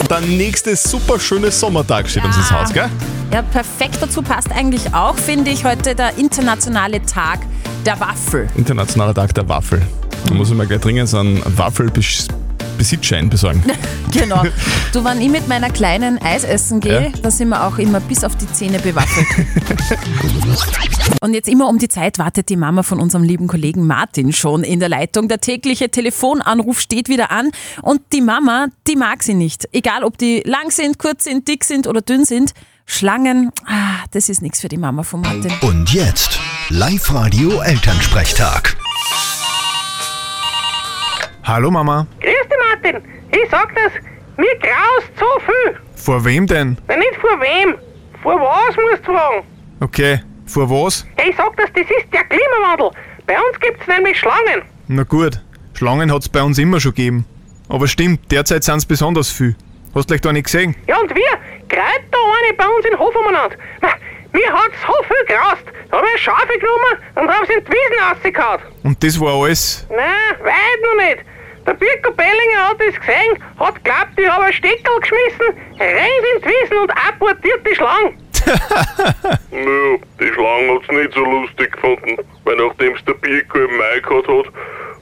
Der 0.09 0.21
nächste 0.21 0.75
super 0.75 1.19
schöne 1.19 1.51
Sommertag 1.51 2.09
steht 2.09 2.25
uns 2.25 2.35
ins 2.35 2.51
Haus, 2.51 2.73
gell? 2.73 2.89
Ja, 3.31 3.41
perfekt 3.41 3.97
dazu 4.01 4.21
passt 4.21 4.51
eigentlich 4.51 4.93
auch, 4.93 5.15
finde 5.15 5.51
ich, 5.51 5.63
heute 5.63 5.95
der 5.95 6.17
internationale 6.17 7.01
Tag 7.03 7.39
der 7.85 7.99
Waffel. 7.99 8.47
Internationaler 8.55 9.13
Tag 9.13 9.33
der 9.33 9.47
Waffel. 9.47 9.81
Da 10.27 10.33
muss 10.33 10.49
ich 10.49 10.55
mir 10.55 10.65
gleich 10.65 10.81
dringend 10.81 11.09
so 11.09 11.17
einen 11.17 11.41
Waffelbesitzschein 12.73 13.29
besorgen. 13.29 13.63
Genau. 14.13 14.43
Du, 14.91 15.03
wenn 15.03 15.19
ich 15.19 15.29
mit 15.29 15.47
meiner 15.47 15.71
kleinen 15.71 16.21
Eis 16.21 16.43
essen 16.43 16.79
gehe, 16.79 17.05
Ja. 17.05 17.09
da 17.23 17.31
sind 17.31 17.49
wir 17.49 17.63
auch 17.65 17.79
immer 17.79 17.99
bis 17.99 18.23
auf 18.23 18.35
die 18.35 18.45
Zähne 18.51 18.77
bewaffelt. 18.77 19.25
Und 21.21 21.33
jetzt 21.33 21.49
immer 21.49 21.67
um 21.67 21.79
die 21.79 21.87
Zeit 21.87 22.19
wartet 22.19 22.49
die 22.49 22.55
Mama 22.55 22.83
von 22.83 22.99
unserem 22.99 23.23
lieben 23.23 23.47
Kollegen 23.47 23.87
Martin 23.87 24.31
schon 24.31 24.63
in 24.63 24.79
der 24.79 24.89
Leitung. 24.89 25.29
Der 25.29 25.41
tägliche 25.41 25.89
Telefonanruf 25.89 26.79
steht 26.79 27.09
wieder 27.09 27.31
an 27.31 27.49
und 27.81 28.01
die 28.13 28.21
Mama, 28.21 28.67
die 28.87 28.95
mag 28.97 29.23
sie 29.23 29.33
nicht. 29.33 29.67
Egal, 29.71 30.03
ob 30.03 30.19
die 30.19 30.43
lang 30.45 30.69
sind, 30.69 30.99
kurz 30.99 31.23
sind, 31.23 31.47
dick 31.47 31.63
sind 31.63 31.87
oder 31.87 32.01
dünn 32.01 32.23
sind. 32.23 32.51
Schlangen, 32.85 33.49
ah, 33.65 34.03
das 34.11 34.29
ist 34.29 34.43
nichts 34.43 34.61
für 34.61 34.67
die 34.69 34.77
Mama 34.77 35.01
von 35.01 35.21
Martin. 35.21 35.51
Und 35.61 35.91
jetzt 35.91 36.39
Live-Radio 36.69 37.61
Elternsprechtag. 37.61 38.77
Hallo 41.45 41.69
Mama. 41.69 42.07
Grüß 42.21 42.33
dich, 42.49 42.59
Martin. 42.69 43.01
Ich 43.31 43.49
sag 43.49 43.73
das, 43.75 43.91
mir 44.37 44.55
graust 44.59 45.11
so 45.19 45.25
viel. 45.45 45.77
Vor 45.95 46.23
wem 46.23 46.47
denn? 46.47 46.77
Na, 46.87 46.95
nicht 46.95 47.15
vor 47.19 47.39
wem. 47.41 47.75
Vor 48.21 48.39
was 48.39 48.75
musst 48.77 49.05
du 49.05 49.11
fragen? 49.13 49.43
Okay, 49.81 50.21
vor 50.45 50.69
was? 50.69 51.05
Ich 51.27 51.35
sag 51.35 51.55
das, 51.57 51.69
das 51.73 51.83
ist 51.83 52.13
der 52.13 52.23
Klimawandel. 52.23 52.91
Bei 53.27 53.35
uns 53.35 53.59
gibt's 53.59 53.85
nämlich 53.87 54.17
Schlangen. 54.17 54.61
Na 54.87 55.03
gut, 55.03 55.41
Schlangen 55.73 56.13
hat's 56.13 56.29
bei 56.29 56.41
uns 56.41 56.57
immer 56.57 56.79
schon 56.79 56.93
gegeben. 56.93 57.25
Aber 57.67 57.87
stimmt, 57.87 58.31
derzeit 58.31 58.63
sind's 58.63 58.85
besonders 58.85 59.29
viel. 59.29 59.55
Hast 59.93 60.09
du 60.09 60.13
gleich 60.13 60.21
da 60.21 60.31
nicht 60.31 60.45
gesehen? 60.45 60.75
Ja, 60.87 60.97
und 60.99 61.09
wir, 61.13 61.31
gerade 61.67 62.03
da 62.09 62.17
eine 62.17 62.53
bei 62.57 62.65
uns 62.67 62.85
in 62.85 62.97
Hof 62.97 63.13
umeinander. 63.15 63.57
Na, 63.81 63.89
mir 64.31 64.51
hat 64.51 64.71
so 64.87 64.93
viel 65.03 65.35
graust. 65.35 65.63
Da 65.91 65.97
hab 65.97 66.03
ich 66.05 66.09
eine 66.09 66.17
Schafe 66.19 66.57
genommen 66.57 67.03
und 67.15 67.29
hab 67.29 67.45
sie 67.45 67.53
in 67.53 67.63
die 67.65 67.71
Wiesen 67.71 68.03
rausgehauen. 68.09 68.61
Und 68.83 69.03
das 69.03 69.19
war 69.19 69.33
alles. 69.33 69.85
Nein, 69.89 70.39
weit 70.41 70.81
noch 70.81 71.03
nicht. 71.05 71.32
Der 71.65 71.73
Birko 71.73 72.11
Bellinger 72.11 72.69
hat 72.69 72.77
das 72.79 72.95
gesehen, 72.99 73.37
hat 73.59 73.83
glaubt, 73.83 74.17
ich 74.17 74.27
habe 74.29 74.43
einen 74.45 74.53
Steckerl 74.53 74.99
geschmissen, 74.99 75.55
rennt 75.79 76.25
in 76.35 76.41
die 76.41 76.45
Wiesen 76.47 76.77
und 76.79 76.91
apportiert 76.91 77.61
die 77.65 77.75
Schlange. 77.75 78.13
Nö, 79.51 79.97
die 80.19 80.33
Schlange 80.33 80.73
hat's 80.75 80.87
nicht 80.91 81.13
so 81.13 81.23
lustig 81.23 81.71
gefunden. 81.71 82.17
Weil 82.43 82.57
nachdem 82.57 82.93
es 82.95 83.05
der 83.05 83.13
Birko 83.13 83.59
im 83.59 83.77
Mai 83.77 83.99
gehabt 84.01 84.27
hat, 84.27 84.53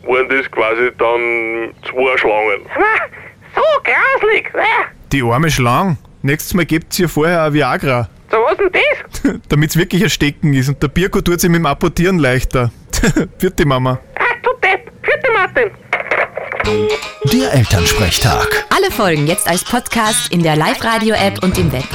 waren 0.08 0.30
das 0.30 0.52
quasi 0.52 0.92
dann 1.00 1.74
zwei 1.90 2.18
Schlangen. 2.18 2.62
So 3.56 3.62
grauslig. 3.84 4.46
Äh, 4.54 4.86
Die 5.12 5.24
arme 5.24 5.50
Schlange. 5.50 5.98
Nächstes 6.22 6.54
Mal 6.54 6.66
gebt's 6.68 7.00
ihr 7.00 7.10
vorher 7.10 7.44
ein 7.46 7.54
Viagra. 7.54 8.08
So, 8.30 8.38
was 8.38 8.58
denn 8.58 8.70
das? 8.72 9.40
Damit's 9.50 9.76
wirklich 9.76 10.04
ein 10.04 10.10
Stecken 10.12 10.54
ist 10.54 10.70
und 10.70 10.82
der 10.82 10.88
Birko 10.90 11.22
tut 11.22 11.42
sich 11.42 11.50
mit 11.50 11.60
dem 11.60 11.66
Apportieren 11.66 12.20
leichter. 12.20 12.72
Vierte 13.40 13.66
Mama. 13.66 14.00
Ach, 14.20 14.36
du 14.44 14.52
Depp. 14.62 14.92
Vierte 15.02 15.32
Martin. 15.34 15.72
Der 16.66 17.54
Elternsprechtag. 17.54 18.66
Alle 18.70 18.92
Folgen 18.92 19.26
jetzt 19.26 19.48
als 19.48 19.64
Podcast 19.64 20.32
in 20.32 20.44
der 20.44 20.56
Live-Radio-App 20.56 21.44
und 21.44 21.58
im 21.58 21.72
Web. 21.72 21.88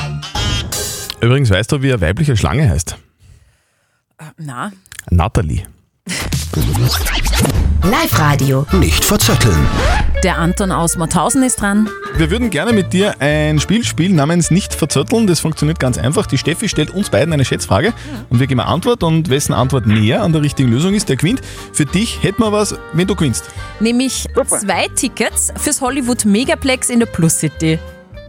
Übrigens, 1.20 1.50
weißt 1.50 1.70
du, 1.70 1.82
wie 1.82 1.92
eine 1.92 2.00
weibliche 2.00 2.36
Schlange 2.36 2.68
heißt? 2.68 2.96
Na, 4.38 4.72
Natalie. 5.10 5.66
Live-Radio. 7.90 8.66
Nicht 8.72 9.04
verzetteln. 9.04 9.56
der 10.24 10.38
Anton 10.38 10.72
aus 10.72 10.96
Mauthausen 10.96 11.42
ist 11.44 11.60
dran. 11.60 11.88
Wir 12.16 12.30
würden 12.32 12.50
gerne 12.50 12.72
mit 12.72 12.92
dir 12.92 13.14
ein 13.20 13.60
Spiel 13.60 13.84
spielen 13.84 14.16
namens 14.16 14.50
Nicht 14.50 14.74
verzötteln. 14.74 15.26
Das 15.28 15.38
funktioniert 15.40 15.78
ganz 15.78 15.96
einfach. 15.96 16.26
Die 16.26 16.36
Steffi 16.38 16.68
stellt 16.68 16.90
uns 16.90 17.10
beiden 17.10 17.32
eine 17.32 17.44
Schätzfrage 17.44 17.92
und 18.28 18.40
wir 18.40 18.48
geben 18.48 18.60
eine 18.60 18.68
Antwort 18.70 19.04
und 19.04 19.30
wessen 19.30 19.52
Antwort 19.52 19.86
näher 19.86 20.22
an 20.22 20.32
der 20.32 20.42
richtigen 20.42 20.70
Lösung 20.70 20.94
ist, 20.94 21.08
der 21.08 21.16
gewinnt. 21.16 21.42
Für 21.72 21.84
dich 21.84 22.22
hätten 22.24 22.42
wir 22.42 22.50
was, 22.50 22.74
wenn 22.92 23.06
du 23.06 23.14
gewinnst. 23.14 23.44
Nämlich 23.78 24.26
zwei 24.46 24.88
Tickets 24.96 25.52
fürs 25.56 25.80
Hollywood 25.80 26.24
Megaplex 26.24 26.90
in 26.90 26.98
der 26.98 27.06
Plus 27.06 27.38
City. 27.38 27.78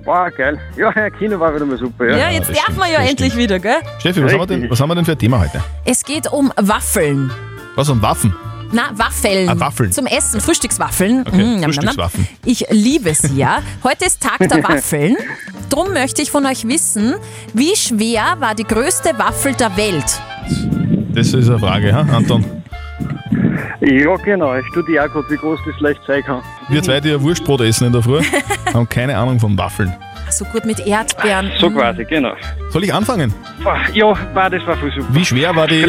Wow, 0.03 0.29
geil. 0.37 0.59
Ja, 0.77 0.93
ja, 0.95 1.09
Kino 1.17 1.39
war 1.39 1.55
wieder 1.55 1.65
mal 1.65 1.77
super. 1.79 2.05
Ja, 2.07 2.17
Ja, 2.17 2.29
jetzt 2.29 2.49
das 2.49 2.55
darf 2.57 2.63
stimmt, 2.65 2.77
man 2.79 2.91
ja 2.91 2.99
das 2.99 3.09
endlich 3.09 3.29
stimmt. 3.33 3.43
wieder, 3.43 3.59
gell? 3.59 3.77
Steffi, 3.99 4.23
was 4.23 4.31
haben, 4.33 4.39
wir 4.39 4.45
denn, 4.47 4.69
was 4.69 4.79
haben 4.79 4.89
wir 4.89 4.95
denn 4.95 5.05
für 5.05 5.13
ein 5.13 5.17
Thema 5.19 5.39
heute? 5.39 5.63
Es 5.83 6.03
geht 6.03 6.31
um 6.31 6.53
Waffeln. 6.57 7.31
Was 7.75 7.89
um 7.89 8.01
Waffen? 8.01 8.35
Na, 8.71 8.89
Waffeln. 8.93 9.49
Ah, 9.49 9.59
Waffeln. 9.59 9.91
Zum 9.91 10.05
Essen, 10.07 10.41
Frühstückswaffeln. 10.41 11.23
Okay, 11.27 11.57
Mm. 11.57 11.63
Frühstückswaffen. 11.63 12.27
Ich 12.45 12.65
liebe 12.69 13.13
sie, 13.13 13.35
ja. 13.37 13.61
Heute 13.83 14.05
ist 14.05 14.21
Tag 14.21 14.39
der 14.39 14.63
Waffeln. 14.63 15.15
Drum 15.69 15.93
möchte 15.93 16.21
ich 16.21 16.31
von 16.31 16.45
euch 16.45 16.67
wissen, 16.67 17.15
wie 17.53 17.75
schwer 17.75 18.35
war 18.39 18.55
die 18.55 18.63
größte 18.63 19.17
Waffel 19.17 19.53
der 19.53 19.75
Welt? 19.77 20.05
Das 21.13 21.33
ist 21.33 21.49
eine 21.49 21.59
Frage, 21.59 21.93
ha, 21.93 22.01
Anton. 22.01 22.45
ja 23.81 24.15
genau. 24.17 24.55
Ich 24.55 24.65
studiere 24.67 25.05
auch 25.05 25.11
gerade, 25.11 25.29
wie 25.29 25.37
groß 25.37 25.59
das 25.65 25.79
leicht 25.79 26.01
sein 26.07 26.23
kann. 26.23 26.41
Wir 26.69 26.81
zwei, 26.83 26.99
die 26.99 27.09
ja 27.09 27.21
Wurstbrot 27.21 27.61
essen 27.61 27.87
in 27.87 27.93
der 27.93 28.01
Früh, 28.01 28.21
haben 28.73 28.87
keine 28.87 29.17
Ahnung 29.17 29.39
von 29.39 29.57
Waffeln. 29.57 29.93
So 30.37 30.45
gut 30.45 30.65
mit 30.65 30.79
Erdbeeren. 30.85 31.51
So 31.59 31.69
Mm. 31.69 31.75
quasi, 31.75 32.05
genau. 32.05 32.33
Soll 32.69 32.83
ich 32.83 32.93
anfangen? 32.93 33.33
Ja, 33.93 34.13
war, 34.35 34.49
das 34.49 34.65
war 34.67 34.77
voll 34.77 34.91
super. 34.91 35.07
Wie 35.11 35.25
schwer 35.25 35.55
war 35.55 35.67
die, 35.67 35.83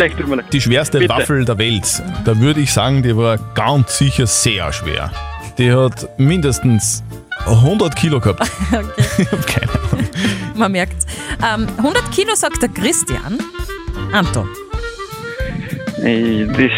die 0.53 0.61
schwerste 0.61 0.99
Bitte. 1.01 1.13
Waffel 1.15 1.45
der 1.45 1.59
Welt? 1.59 2.03
Da 2.25 2.39
würde 2.41 2.61
ich 2.61 2.73
sagen, 2.73 3.03
die 3.03 3.15
war 3.17 3.37
ganz 3.55 3.99
sicher 3.99 4.27
sehr 4.27 4.73
schwer. 4.73 5.11
Die 5.59 5.71
hat 5.73 6.09
mindestens 6.19 7.03
100 7.47 7.95
Kilo 7.95 8.21
gehabt. 8.21 8.41
Ich 9.19 9.31
hab 9.31 9.47
keine 9.47 9.71
Ahnung. 9.73 10.09
Man 10.55 10.73
merkt. 10.73 11.05
Ähm, 11.43 11.67
100 11.77 12.11
Kilo, 12.13 12.35
sagt 12.35 12.63
der 12.63 12.69
Christian. 12.71 13.39
Anton. 14.13 14.49
Das, 15.97 16.71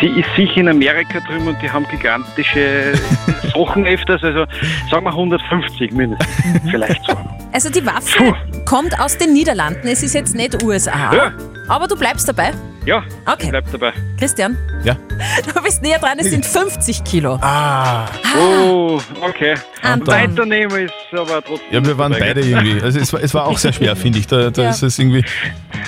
sie 0.00 0.06
ist 0.06 0.28
sicher 0.36 0.58
in 0.58 0.68
Amerika 0.68 1.20
drüben 1.20 1.48
und 1.48 1.60
die 1.62 1.70
haben 1.70 1.86
gigantische 1.90 2.92
Sachen 3.54 3.86
öfters. 3.86 4.22
Also 4.22 4.44
sagen 4.90 5.04
wir 5.04 5.10
150 5.10 5.92
mindestens. 5.92 6.28
Vielleicht 6.70 7.04
so. 7.06 7.16
Also 7.52 7.70
die 7.70 7.84
Waffe 7.86 8.34
kommt 8.64 8.98
aus 9.00 9.16
den 9.18 9.32
Niederlanden. 9.32 9.86
Es 9.86 10.02
ist 10.02 10.14
jetzt 10.14 10.34
nicht 10.34 10.62
USA. 10.62 11.14
Ja. 11.14 11.32
Aber 11.68 11.86
du 11.86 11.96
bleibst 11.96 12.28
dabei. 12.28 12.50
Ja, 12.84 13.02
Okay. 13.24 13.46
bleib 13.48 13.64
dabei. 13.72 13.92
Christian, 14.18 14.58
Ja. 14.84 14.94
du 15.54 15.62
bist 15.62 15.80
näher 15.82 15.98
dran. 15.98 16.18
Es 16.18 16.28
sind 16.30 16.44
50 16.44 17.02
Kilo. 17.04 17.38
Ah. 17.40 18.04
Oh, 18.38 19.00
okay. 19.22 19.54
Anton. 19.82 20.08
Weiternehmen 20.14 20.84
ist 20.84 20.92
aber 21.12 21.40
trotzdem. 21.42 21.60
Ja, 21.70 21.82
wir 21.86 21.96
waren 21.96 22.12
dabei, 22.12 22.26
beide 22.34 22.40
irgendwie. 22.42 22.82
Also 22.82 22.98
es 23.00 23.10
war, 23.14 23.22
es 23.22 23.32
war 23.32 23.46
auch 23.46 23.56
sehr 23.56 23.72
schwer, 23.72 23.96
finde 23.96 24.18
ich. 24.18 24.26
Da, 24.26 24.50
da 24.50 24.64
Ja. 24.64 24.70
ist 24.70 24.82
es 24.82 24.98
irgendwie. 24.98 25.24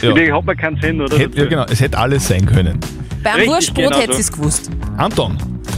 Ja. 0.00 0.12
Die 0.12 0.32
hat 0.32 0.44
man 0.46 0.56
keinen 0.56 0.80
Sinn, 0.80 1.00
oder? 1.02 1.18
Hätt, 1.18 1.34
ja, 1.34 1.44
genau. 1.44 1.66
Es 1.68 1.80
hätte 1.80 1.98
alles 1.98 2.28
sein 2.28 2.46
können. 2.46 2.80
Beim 3.26 3.34
Richtig, 3.34 3.48
Wurstbrot 3.54 3.84
genau 3.88 3.96
hätte 3.98 4.12
so. 4.12 4.16
sie 4.16 4.20
es 4.22 4.32
gewusst. 4.32 4.70
Anton, 4.96 5.36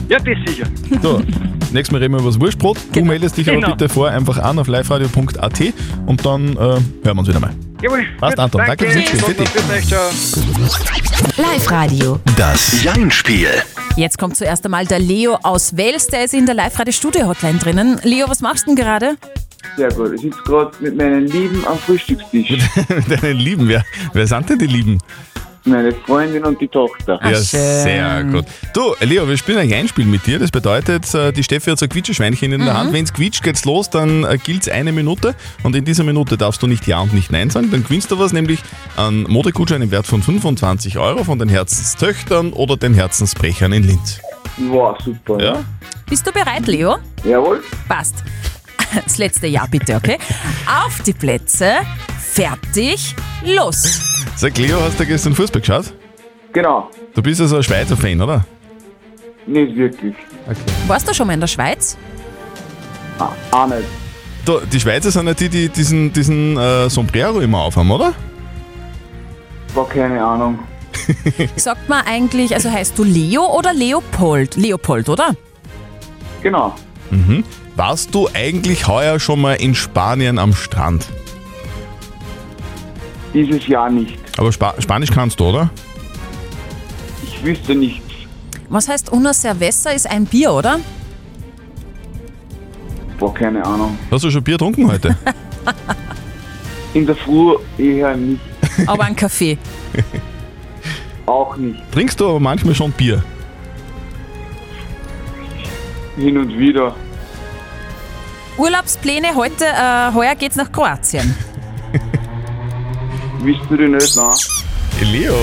Ja, 0.09 0.19
das 0.19 0.27
sicher. 0.47 0.67
so, 1.03 1.23
nächstes 1.73 1.91
Mal 1.93 1.99
reden 1.99 2.13
wir 2.15 2.21
über 2.21 2.29
das 2.31 2.39
Wurstbrot. 2.41 2.79
Du 2.93 3.05
meldest 3.05 3.37
dich 3.37 3.49
aber 3.49 3.57
Genau. 3.61 3.71
bitte 3.73 3.89
vor 3.89 4.09
einfach 4.11 4.39
an 4.39 4.59
auf 4.59 4.67
liveradio.at 4.69 5.61
und 6.07 6.25
dann 6.27 6.53
äh, 6.53 6.57
hören 6.57 6.83
wir 7.05 7.19
uns 7.19 7.29
wieder 7.29 7.41
mal. 7.41 7.55
Jawohl. 7.83 8.05
Passt, 8.21 8.37
gut, 8.37 8.45
Anton. 8.45 8.63
Danke 8.67 8.85
fürs 8.85 8.95
Mitspielen. 8.97 9.25
Bitte. 9.27 9.43
Bis 9.45 9.71
euch, 9.71 9.87
ciao. 9.87 10.11
Live-Radio. 11.37 12.19
Das 12.37 12.83
Jein-Spiel. 12.83 13.49
Jetzt 13.97 14.19
kommt 14.19 14.37
zuerst 14.37 14.65
einmal 14.65 14.85
der 14.87 14.99
Leo 14.99 15.39
aus 15.43 15.77
Wels. 15.77 16.09
Der 16.09 16.25
ist 16.25 16.35
in 16.35 16.47
der 16.47 16.55
Live-Radio-Studio-Hotline 16.55 17.59
drinnen. 17.59 18.01
Leo, 18.03 18.29
was 18.29 18.41
machst 18.41 18.67
du 18.67 18.75
denn 18.75 18.85
gerade? 18.85 19.17
Sehr 19.77 19.91
gut. 19.93 20.13
Ich 20.15 20.23
sitze 20.23 20.39
gerade 20.45 20.71
mit 20.81 20.97
meinen 20.97 21.27
Lieben 21.27 21.65
am 21.67 21.79
Frühstückstisch. 21.79 22.51
Mit 23.09 23.23
deinen 23.23 23.37
Lieben, 23.37 23.69
wer, 23.69 23.85
wer 24.13 24.27
sind 24.27 24.49
denn 24.51 24.59
die 24.59 24.67
Lieben? 24.67 24.99
Meine 25.69 25.93
Freundin 25.93 26.45
und 26.45 26.61
die 26.61 26.69
Tochter. 26.69 27.21
ja, 27.23 27.35
sehr 27.35 28.25
gut. 28.25 28.45
Du, 28.73 28.95
Leo, 29.01 29.29
wir 29.29 29.37
spielen 29.37 29.59
ein 29.59 29.73
Einspiel 29.73 30.07
mit 30.07 30.27
dir. 30.27 30.39
Das 30.39 30.51
bedeutet, 30.51 31.13
äh, 31.15 31.33
die 31.33 31.43
Steffi 31.45 31.71
hat 31.71 31.79
so 31.79 31.87
ein 31.87 31.89
Quietscheschweinchen 31.89 32.53
in 32.53 32.61
der 32.65 32.73
Mhm. 32.75 32.79
Hand. 32.79 32.93
Wenn 32.93 33.05
es 33.05 33.13
quietscht, 33.13 33.43
geht's 33.43 33.65
los, 33.65 33.91
dann 33.91 34.25
äh, 34.25 34.39
gilt's 34.39 34.69
eine 34.69 34.93
Minute. 34.93 35.35
Und 35.63 35.77
in 35.77 35.85
dieser 35.85 36.05
Minute 36.05 36.37
darfst 36.39 36.63
du 36.63 36.67
nicht 36.67 36.87
Ja 36.87 37.01
und 37.01 37.13
nicht 37.13 37.31
Nein 37.31 37.51
sagen. 37.51 37.71
Dann 37.71 37.83
gewinnst 37.85 38.11
du 38.11 38.19
was, 38.19 38.33
nämlich 38.33 38.61
einen 38.97 39.25
Modegutschein 39.25 39.83
im 39.83 39.91
Wert 39.91 40.07
von 40.07 40.23
25 40.23 40.99
Euro 40.99 41.25
von 41.25 41.39
den 41.39 41.49
Herzenstöchtern 41.49 42.53
oder 42.53 42.77
den 42.77 42.95
Herzensbrechern 42.95 43.73
in 43.73 43.83
Linz. 43.85 44.21
Wow, 44.57 44.97
super. 45.05 45.41
Ja? 45.43 45.65
Bist 46.09 46.27
du 46.27 46.33
bereit, 46.33 46.67
Leo? 46.67 46.97
Jawohl. 47.25 47.63
Passt. 47.89 48.17
Das 49.05 49.19
letzte 49.19 49.47
Jahr 49.47 49.69
bitte, 49.69 49.97
okay? 49.97 50.17
Auf 50.83 51.03
die 51.03 51.13
Plätze, 51.13 51.73
fertig, 52.33 53.15
los. 53.45 54.01
Sag, 54.37 54.57
Leo, 54.59 54.81
hast 54.81 55.01
du 55.01 55.07
gestern 55.07 55.35
Fußball 55.35 55.61
geschaut? 55.61 55.93
Genau. 56.53 56.91
Du 57.15 57.23
bist 57.23 57.41
also 57.41 57.57
ein 57.57 57.63
Schweizer 57.63 57.97
Fan, 57.97 58.21
oder? 58.21 58.45
Nicht 59.47 59.77
wirklich. 59.77 60.15
Warst 60.87 61.09
du 61.09 61.15
schon 61.15 61.27
mal 61.27 61.35
in 61.35 61.41
der 61.41 61.47
Schweiz? 61.47 61.97
Ah, 63.19 63.31
auch 63.51 63.67
nicht. 63.67 63.85
Du, 64.45 64.61
die 64.61 64.81
Schweizer 64.81 65.11
sind 65.11 65.27
ja 65.27 65.35
die, 65.35 65.49
die 65.49 65.69
diesen, 65.69 66.13
diesen 66.13 66.57
äh, 66.57 66.89
Sombrero 66.89 67.41
immer 67.41 67.61
aufhaben, 67.63 67.91
oder? 67.91 68.13
War 69.75 69.89
keine 69.89 70.23
Ahnung. 70.25 70.59
Sagt 71.57 71.89
man 71.89 72.05
eigentlich, 72.07 72.55
also 72.55 72.71
heißt 72.71 72.99
du 72.99 73.05
Leo 73.05 73.45
oder 73.47 73.73
Leopold? 73.75 74.57
Leopold, 74.57 75.09
oder? 75.09 75.35
Genau. 76.43 76.75
Mhm. 77.11 77.45
Warst 77.77 78.15
du 78.15 78.29
eigentlich 78.33 78.87
heuer 78.87 79.19
schon 79.21 79.41
mal 79.41 79.55
in 79.55 79.75
Spanien 79.75 80.39
am 80.39 80.55
Strand? 80.55 81.07
Dieses 83.39 83.69
Jahr 83.69 83.89
nicht. 83.89 84.19
Aber 84.37 84.51
Spa 84.51 84.75
Spanisch 84.81 85.13
kannst 85.13 85.39
du, 85.39 85.45
oder? 85.45 85.71
Ich 87.23 87.45
wüsste 87.45 87.73
nichts. 87.73 88.03
Was 88.69 88.89
heißt 88.89 89.13
una 89.13 89.33
cerveza 89.33 89.91
ist 89.91 90.11
ein 90.11 90.25
Bier, 90.25 90.53
oder? 90.53 90.81
War 93.21 93.33
keine 93.33 93.65
Ahnung. 93.65 93.97
Hast 94.11 94.25
du 94.25 94.31
schon 94.33 94.43
Bier 94.43 94.55
getrunken 94.55 94.91
heute? 94.91 95.17
In 96.95 97.07
der 97.07 97.15
Früh 97.15 97.55
eher 97.79 98.17
nicht. 98.17 98.41
Aber 98.87 99.05
ein 99.05 99.15
Kaffee. 99.15 99.57
Auch 101.27 101.57
nicht. 101.57 101.81
Trinkst 101.93 102.19
du 102.19 102.31
aber 102.31 102.41
manchmal 102.41 102.75
schon 102.75 102.91
Bier? 102.91 103.23
Hin 106.17 106.39
und 106.39 106.59
wieder. 106.59 106.97
Urlaubspläne 108.57 109.37
heute, 109.37 109.65
äh, 109.65 110.13
heuer 110.13 110.35
geht's 110.35 110.57
nach 110.57 110.73
Kroatien. 110.73 111.37
Wisst 113.41 113.61
du 113.71 113.77
die 113.77 113.89
nicht, 113.89 114.17
nein? 114.17 114.35
Leo, 115.13 115.35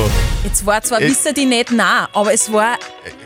Jetzt 0.44 0.66
war 0.66 0.82
zwar 0.82 1.02
Äh, 1.02 1.10
wissen 1.10 1.34
die 1.34 1.46
nicht 1.46 1.72
nah, 1.72 2.10
aber 2.14 2.34
es 2.34 2.52
war 2.52 2.78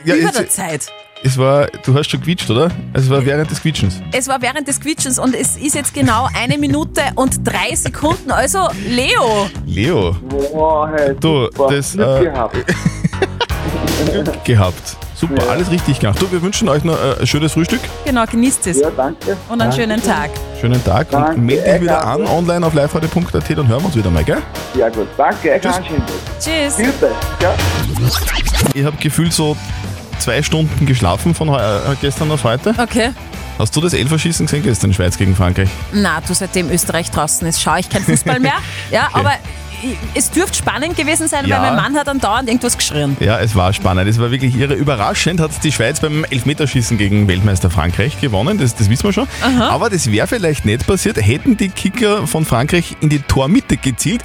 ja, 0.06 0.16
über 0.16 0.26
jetzt- 0.28 0.38
der 0.40 0.50
Zeit. 0.50 0.88
es 1.24 1.38
war, 1.38 1.68
du 1.84 1.94
hast 1.96 2.10
schon 2.12 2.22
quietscht, 2.22 2.50
oder? 2.52 2.70
Es 2.94 3.10
war 3.10 3.26
während 3.26 3.50
des 3.50 3.62
Quietschens. 3.62 3.96
Es 4.12 4.28
war 4.28 4.40
während 4.42 4.68
des 4.68 4.80
Quietschens 4.80 5.18
und 5.18 5.34
es 5.36 5.58
ist 5.58 5.74
jetzt 5.76 5.94
genau 5.94 6.30
eine 6.36 6.58
Minute 6.58 7.02
und 7.16 7.40
drei 7.46 7.76
Sekunden. 7.76 8.30
Also, 8.32 8.68
Leo, 8.88 9.50
Leo, 9.66 10.16
Wow, 10.52 10.88
hey, 10.96 11.16
du, 11.20 11.46
super. 11.46 11.76
das 11.76 11.94
Glück 11.94 12.08
äh, 12.22 12.24
gehabt. 12.26 12.56
Glück 14.12 14.44
gehabt. 14.46 14.98
Super, 15.16 15.44
Ja. 15.46 15.52
alles 15.52 15.70
richtig 15.70 16.00
gemacht. 16.00 16.22
Du, 16.22 16.32
wir 16.32 16.42
wünschen 16.42 16.70
euch 16.70 16.84
noch 16.84 16.96
äh, 16.96 17.20
ein 17.22 17.28
schönes 17.28 17.52
Frühstück, 17.54 17.82
genau, 18.06 18.26
genießt 18.26 18.68
es. 18.68 18.80
Ja, 18.80 18.90
danke. 18.96 19.36
Und 19.50 19.62
einen 19.62 19.72
schönen 19.74 20.02
Tag. 20.02 20.30
schönen 20.60 20.82
Tag 20.84 21.10
Danke, 21.12 21.34
und 21.36 21.46
melde 21.46 21.64
dich 21.74 21.82
wieder 21.82 22.06
an 22.06 22.20
danke. 22.20 22.32
online 22.34 22.66
auf 22.66 22.74
liveradio.at, 22.74 23.34
dann 23.50 23.68
hören 23.68 23.82
wir 23.82 23.86
uns 23.86 23.96
wieder 23.96 24.10
mal, 24.10 24.24
gell? 24.24 24.42
Sehr 24.76 24.90
gut. 24.92 25.08
Danke, 25.18 25.60
Tag. 25.62 25.84
Tschüss. 26.40 26.76
Bitte. 26.78 27.12
Ja. 27.42 27.54
Ich 28.74 28.86
habe 28.86 28.96
gefühlt 28.98 29.34
so 29.34 29.58
zwei 30.20 30.42
Stunden 30.44 30.86
geschlafen 30.86 31.34
von 31.34 31.50
äh, 31.50 31.60
gestern 32.02 32.32
auf 32.32 32.44
heute. 32.44 32.74
Okay. 32.78 33.10
Hast 33.58 33.76
du 33.76 33.82
das 33.82 33.94
Elferschießen 33.94 34.46
gesehen 34.46 34.64
gestern, 34.64 34.94
Schweiz 34.94 35.18
gegen 35.18 35.36
Frankreich? 35.36 35.70
Na, 35.92 36.22
du, 36.26 36.34
seitdem 36.34 36.70
Österreich 36.72 37.12
draußen 37.12 37.46
ist, 37.48 37.62
schaue 37.62 37.82
ich 37.82 37.90
kein 37.90 38.04
Fußball 38.04 38.40
mehr. 38.40 38.54
Ja, 38.92 39.10
aber 39.12 39.34
es 40.14 40.32
dürfte 40.32 40.58
spannend 40.58 40.96
gewesen 40.98 41.28
sein, 41.28 41.46
Ja. 41.46 41.62
weil 41.62 41.72
mein 41.72 41.76
Mann 41.84 41.96
hat 41.96 42.08
dann 42.08 42.20
dauernd 42.20 42.48
irgendwas 42.50 42.78
geschrien. 42.78 43.16
Ja, 43.20 43.40
es 43.40 43.56
war 43.56 43.74
spannend. 43.74 44.08
Es 44.10 44.20
war 44.20 44.32
wirklich 44.32 44.56
irre. 44.56 44.74
Überraschend 44.74 45.40
hat 45.40 45.52
die 45.64 45.72
Schweiz 45.72 46.00
beim 46.00 46.24
Elfmeterschießen 46.26 46.98
gegen 46.98 47.28
Weltmeister 47.28 47.70
Frankreich 47.70 48.20
gewonnen. 48.20 48.58
Das, 48.58 48.76
das 48.76 48.90
wissen 48.90 49.04
wir 49.06 49.14
schon. 49.14 49.28
Aha. 49.42 49.70
Aber 49.70 49.90
das 49.90 50.12
wäre 50.12 50.28
vielleicht 50.28 50.66
nicht 50.66 50.86
passiert, 50.88 51.18
hätten 51.18 51.58
die 51.58 51.70
Kicker 51.70 52.28
von 52.28 52.46
Frankreich 52.46 52.96
in 53.02 53.10
die 53.10 53.20
Tormitte 53.20 53.78
gezielt. 53.78 54.22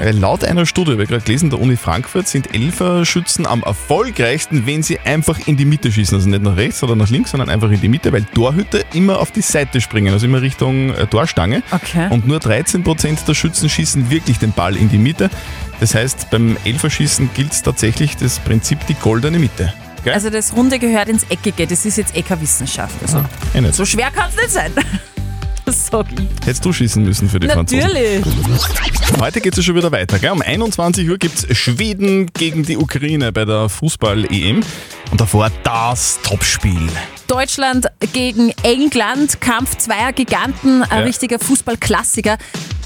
Äh, 0.00 0.10
Laut 0.12 0.44
einer 0.44 0.66
Studie, 0.66 0.92
habe 0.92 1.02
ich 1.04 1.08
gerade 1.08 1.22
gelesen, 1.24 1.50
der 1.50 1.60
Uni 1.60 1.76
Frankfurt 1.76 2.28
sind 2.28 2.54
Elferschützen 2.54 3.46
am 3.46 3.62
erfolgreichsten, 3.62 4.66
wenn 4.66 4.82
sie 4.82 4.98
einfach 5.00 5.38
in 5.46 5.56
die 5.56 5.64
Mitte 5.64 5.90
schießen. 5.90 6.16
Also 6.16 6.28
nicht 6.28 6.42
nach 6.42 6.56
rechts 6.56 6.82
oder 6.82 6.94
nach 6.96 7.08
links, 7.08 7.30
sondern 7.30 7.48
einfach 7.50 7.70
in 7.70 7.80
die 7.80 7.88
Mitte, 7.88 8.12
weil 8.12 8.24
Torhüter 8.24 8.80
immer 8.92 9.18
auf 9.20 9.30
die 9.30 9.40
Seite 9.40 9.80
springen, 9.80 10.12
also 10.12 10.26
immer 10.26 10.42
Richtung 10.42 10.94
äh, 10.94 11.06
Torstange. 11.06 11.62
Okay. 11.70 12.08
Und 12.10 12.26
nur 12.26 12.38
13% 12.38 13.24
der 13.26 13.34
Schützen 13.34 13.68
schießen 13.68 14.10
wirklich 14.10 14.38
den 14.38 14.52
Ball 14.52 14.76
in 14.76 14.88
die 14.88 14.97
Mitte. 15.02 15.30
Das 15.80 15.94
heißt, 15.94 16.30
beim 16.30 16.56
Elferschießen 16.64 17.30
gilt 17.34 17.62
tatsächlich 17.64 18.16
das 18.16 18.38
Prinzip 18.40 18.86
die 18.86 18.94
goldene 18.94 19.38
Mitte. 19.38 19.72
Gell? 20.04 20.12
Also 20.12 20.30
das 20.30 20.54
Runde 20.54 20.78
gehört 20.78 21.08
ins 21.08 21.24
Eckige, 21.28 21.66
das 21.66 21.84
ist 21.84 21.98
jetzt 21.98 22.14
Ecker-Wissenschaft. 22.16 22.94
Also, 23.02 23.24
Eh 23.54 23.60
nicht. 23.60 23.74
so 23.74 23.84
schwer 23.84 24.10
kann 24.10 24.28
es 24.30 24.36
nicht 24.36 24.50
sein. 24.50 24.72
Das 25.64 25.86
sag 25.88 26.06
ich. 26.12 26.20
Hättest 26.46 26.64
du 26.64 26.72
schießen 26.72 27.02
müssen 27.04 27.28
für 27.28 27.38
die 27.38 27.48
Franzosen. 27.48 27.80
Natürlich. 27.86 28.24
Heute 29.20 29.40
geht 29.42 29.52
es 29.52 29.58
ja 29.58 29.62
schon 29.64 29.74
wieder 29.76 29.92
weiter. 29.92 30.18
Gell? 30.18 30.30
Um 30.30 30.40
21 30.40 31.06
Uhr 31.10 31.18
gibt 31.18 31.44
es 31.50 31.58
Schweden 31.58 32.26
gegen 32.32 32.62
die 32.62 32.78
Ukraine 32.78 33.32
bei 33.32 33.44
der 33.44 33.68
Fußball-EM. 33.68 34.60
Und 35.10 35.20
davor 35.20 35.50
das 35.64 36.20
Topspiel. 36.22 36.88
Deutschland 37.26 37.86
gegen 38.14 38.52
England, 38.62 39.40
Kampf 39.42 39.76
zweier 39.76 40.12
Giganten, 40.14 40.82
ein 40.84 41.00
Ja. 41.00 41.04
richtiger 41.04 41.38
Fußballklassiker. 41.38 42.38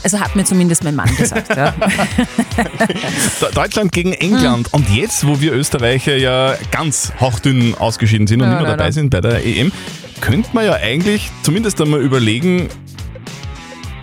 Also 0.04 0.18
hat 0.20 0.34
mir 0.34 0.44
zumindest 0.44 0.82
mein 0.84 0.96
Mann 0.96 1.14
gesagt. 1.16 1.54
Ja. 1.56 1.70
De- 3.40 3.52
Deutschland 3.54 3.92
gegen 3.92 4.12
England. 4.12 4.72
Und 4.72 4.88
jetzt, 4.90 5.26
wo 5.26 5.40
wir 5.40 5.52
Österreicher 5.52 6.16
ja 6.16 6.54
ganz 6.70 7.12
hauchdünn 7.20 7.74
ausgeschieden 7.78 8.26
sind 8.26 8.40
und 8.42 8.48
Ja, 8.48 8.54
nicht 8.54 8.62
mehr 8.66 8.76
dabei 8.76 8.90
sind 8.90 9.10
bei 9.10 9.20
der 9.20 9.44
EM, 9.46 9.70
könnte 10.20 10.50
man 10.52 10.64
ja 10.64 10.72
eigentlich 10.74 11.30
zumindest 11.42 11.80
einmal 11.80 12.00
überlegen, 12.00 12.68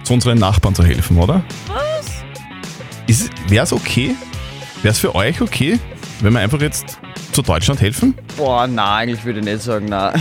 zu 0.04 0.14
unseren 0.14 0.38
Nachbarn 0.40 0.74
zu 0.74 0.84
helfen, 0.84 1.18
oder? 1.18 1.44
Was? 1.68 3.20
Wäre 3.48 3.64
es 3.64 3.74
okay? 3.74 4.16
Wäre 4.82 4.92
es 4.94 5.00
für 5.00 5.14
euch 5.16 5.42
okay, 5.42 5.80
wenn 6.22 6.34
wir 6.34 6.40
einfach 6.40 6.62
jetzt 6.62 6.98
zu 7.32 7.42
Deutschland 7.42 7.82
helfen? 7.82 8.16
Boah, 8.38 8.68
nein, 8.68 9.10
eigentlich 9.10 9.24
würde 9.26 9.40
ich 9.40 9.46
nicht 9.46 9.62
sagen, 9.62 9.86
nein. 9.88 10.14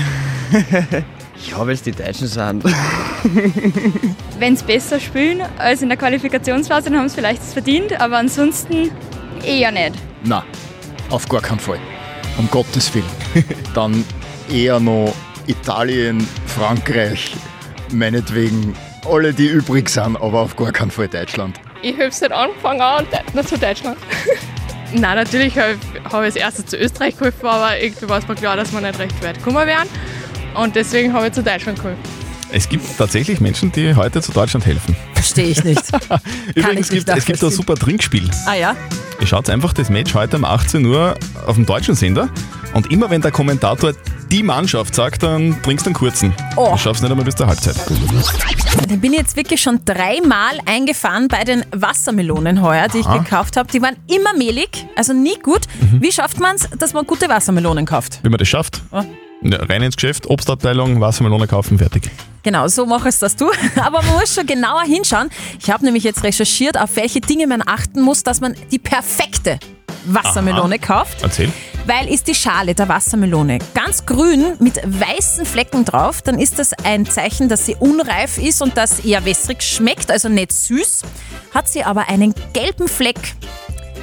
ja, 1.47 1.59
weil 1.61 1.71
es 1.75 1.83
die 1.83 1.93
Deutschen 1.93 2.27
sind. 2.27 2.65
Wenn 4.39 4.57
sie 4.57 4.65
besser 4.65 4.99
spielen 5.01 5.43
als 5.59 5.83
in 5.83 5.89
der 5.89 5.99
Qualifikationsphase, 5.99 6.91
dann 6.91 6.99
haben 6.99 7.09
sie 7.09 7.17
vielleicht 7.17 7.43
es 7.43 7.53
verdient, 7.53 7.99
aber 8.01 8.19
ansonsten 8.19 8.91
eher 9.45 9.71
nicht. 9.71 9.93
Na, 10.25 10.45
auf 11.11 11.29
gar 11.29 11.41
keinen 11.41 11.61
Fall. 11.61 11.79
Um 12.39 12.49
Gottes 12.51 12.93
Willen. 12.95 13.05
Dann 13.75 14.05
eher 14.51 14.79
noch 14.81 15.13
Italien, 15.47 16.27
Frankreich, 16.47 17.35
meinetwegen 17.93 18.75
alle, 19.09 19.33
die 19.33 19.47
übrig 19.49 19.89
sind, 19.89 20.17
aber 20.17 20.41
auf 20.41 20.55
gar 20.57 20.73
keinen 20.73 20.91
Fall 20.91 21.09
Deutschland. 21.09 21.59
Ich 21.83 21.95
habe 21.99 22.11
seit 22.11 22.33
Anfang 22.33 22.81
an 22.81 23.07
De- 23.35 23.45
zu 23.45 23.57
Deutschland. 23.59 23.97
Nein, 24.93 25.17
natürlich 25.17 25.57
habe 25.59 25.73
ich, 25.73 26.05
hab 26.05 26.13
ich 26.13 26.27
als 26.27 26.37
erstes 26.37 26.67
zu 26.67 26.77
Österreich 26.77 27.17
geholfen, 27.17 27.47
aber 27.47 27.79
irgendwie 27.81 28.09
war 28.09 28.19
es 28.19 28.29
mir 28.29 28.35
klar, 28.35 28.57
dass 28.57 28.73
wir 28.73 28.81
nicht 28.81 28.99
recht 28.99 29.23
weit 29.23 29.43
kommen 29.43 29.67
werden. 29.67 29.89
Und 30.55 30.77
deswegen 30.77 31.13
habe 31.13 31.29
ich 31.29 31.33
zu 31.33 31.43
Deutschland 31.43 31.79
geholfen. 31.79 32.01
Es 32.51 32.69
gibt 32.69 32.85
tatsächlich 32.97 33.41
Menschen, 33.41 33.71
die 33.73 33.95
heute 33.95 34.23
zu 34.23 34.33
Deutschland 34.33 34.65
helfen. 34.65 34.97
Verstehe 35.15 35.47
ich 35.47 35.65
nicht. 35.65 35.83
Übrigens, 36.55 36.89
ich 36.89 36.93
nicht 36.95 37.07
gibt, 37.07 37.19
es 37.19 37.25
gibt 37.27 37.45
ein 37.45 37.51
super 37.51 37.75
Trinkspiel. 37.75 38.29
Ah 38.47 38.55
ja? 38.55 38.77
Ihr 39.21 39.27
schaut 39.27 39.51
einfach 39.51 39.75
das 39.75 39.91
Match 39.91 40.15
heute 40.15 40.37
um 40.37 40.45
18 40.45 40.85
Uhr 40.87 41.15
auf 41.47 41.57
dem 41.57 41.67
deutschen 41.67 41.95
Sender 41.95 42.31
und 42.73 42.91
immer 42.91 43.11
wenn 43.11 43.21
der 43.21 43.33
Kommentator 43.33 43.93
die 44.31 44.43
Mannschaft 44.43 44.95
sagt, 44.95 45.23
dann 45.23 45.61
trinkst 45.63 45.87
du 45.87 45.91
einen 45.91 45.95
kurzen. 45.95 46.35
Oh. 46.57 46.71
Du 46.73 46.79
schaffst 46.79 47.03
nicht 47.03 47.11
einmal 47.11 47.25
bis 47.25 47.35
zur 47.35 47.47
Halbzeit. 47.47 47.77
Dann 48.89 49.01
bin 49.01 49.13
ich 49.13 49.19
jetzt 49.19 49.37
wirklich 49.37 49.61
schon 49.61 49.81
dreimal 49.85 50.59
eingefahren 50.67 51.29
bei 51.29 51.45
den 51.45 51.65
Wassermelonen 51.73 52.63
heuer, 52.63 52.89
die 52.89 52.99
ich 52.99 53.07
Aha. 53.07 53.19
gekauft 53.19 53.57
habe. 53.57 53.71
Die 53.73 53.81
waren 53.81 53.97
immer 54.07 54.35
mehlig, 54.37 54.87
also 54.97 55.13
nie 55.13 55.39
gut. 55.43 55.63
Wie 55.99 56.13
schafft 56.13 56.41
man 56.41 56.57
es, 56.57 56.69
dass 56.79 56.93
man 56.93 57.07
gute 57.07 57.29
Wassermelonen 57.29 57.87
kauft? 57.87 58.21
Wie 58.23 58.29
man 58.29 58.39
das 58.39 58.49
schafft? 58.49 58.83
Oh. 58.91 59.03
Ja, 59.43 59.59
rein 59.65 59.83
ins 59.83 59.97
Geschäft, 59.97 60.27
Obstabteilung, 60.27 61.01
Wassermelone 61.01 61.47
kaufen, 61.47 61.79
fertig. 61.79 62.11
Genau, 62.43 62.67
so 62.69 62.87
machst 62.87 63.23
das 63.23 63.37
du. 63.37 63.51
Aber 63.77 64.03
man 64.03 64.17
muss 64.19 64.35
schon 64.35 64.47
genauer 64.47 64.83
hinschauen. 64.83 65.31
Ich 65.61 65.71
habe 65.71 65.85
nämlich 65.85 66.05
jetzt 66.05 66.25
recherchiert, 66.25 66.79
auf 66.79 66.97
welche 66.97 67.21
Dinge 67.21 67.47
man 67.47 67.63
achten 67.65 68.01
muss, 68.01 68.23
dass 68.23 68.41
man 68.41 68.55
die 68.71 68.79
perfekte 68.79 69.59
Wassermelone 70.07 70.77
Aha. 70.77 70.87
kauft. 70.87 71.23
Erzähl. 71.23 71.53
Weil 71.87 72.09
ist 72.09 72.27
die 72.27 72.35
Schale 72.35 72.75
der 72.75 72.89
Wassermelone 72.89 73.59
ganz 73.75 74.05
grün 74.05 74.55
mit 74.59 74.77
weißen 74.85 75.47
Flecken 75.47 75.85
drauf, 75.85 76.21
dann 76.21 76.39
ist 76.39 76.59
das 76.59 76.73
ein 76.85 77.07
Zeichen, 77.07 77.49
dass 77.49 77.65
sie 77.65 77.77
unreif 77.77 78.37
ist 78.39 78.61
und 78.61 78.77
dass 78.77 79.01
eher 79.01 79.25
wässrig 79.25 79.63
schmeckt, 79.63 80.11
also 80.11 80.29
nicht 80.29 80.53
süß. 80.53 81.03
Hat 81.55 81.69
sie 81.69 81.85
aber 81.85 82.09
einen 82.09 82.35
gelben 82.53 82.89
Fleck. 82.89 83.19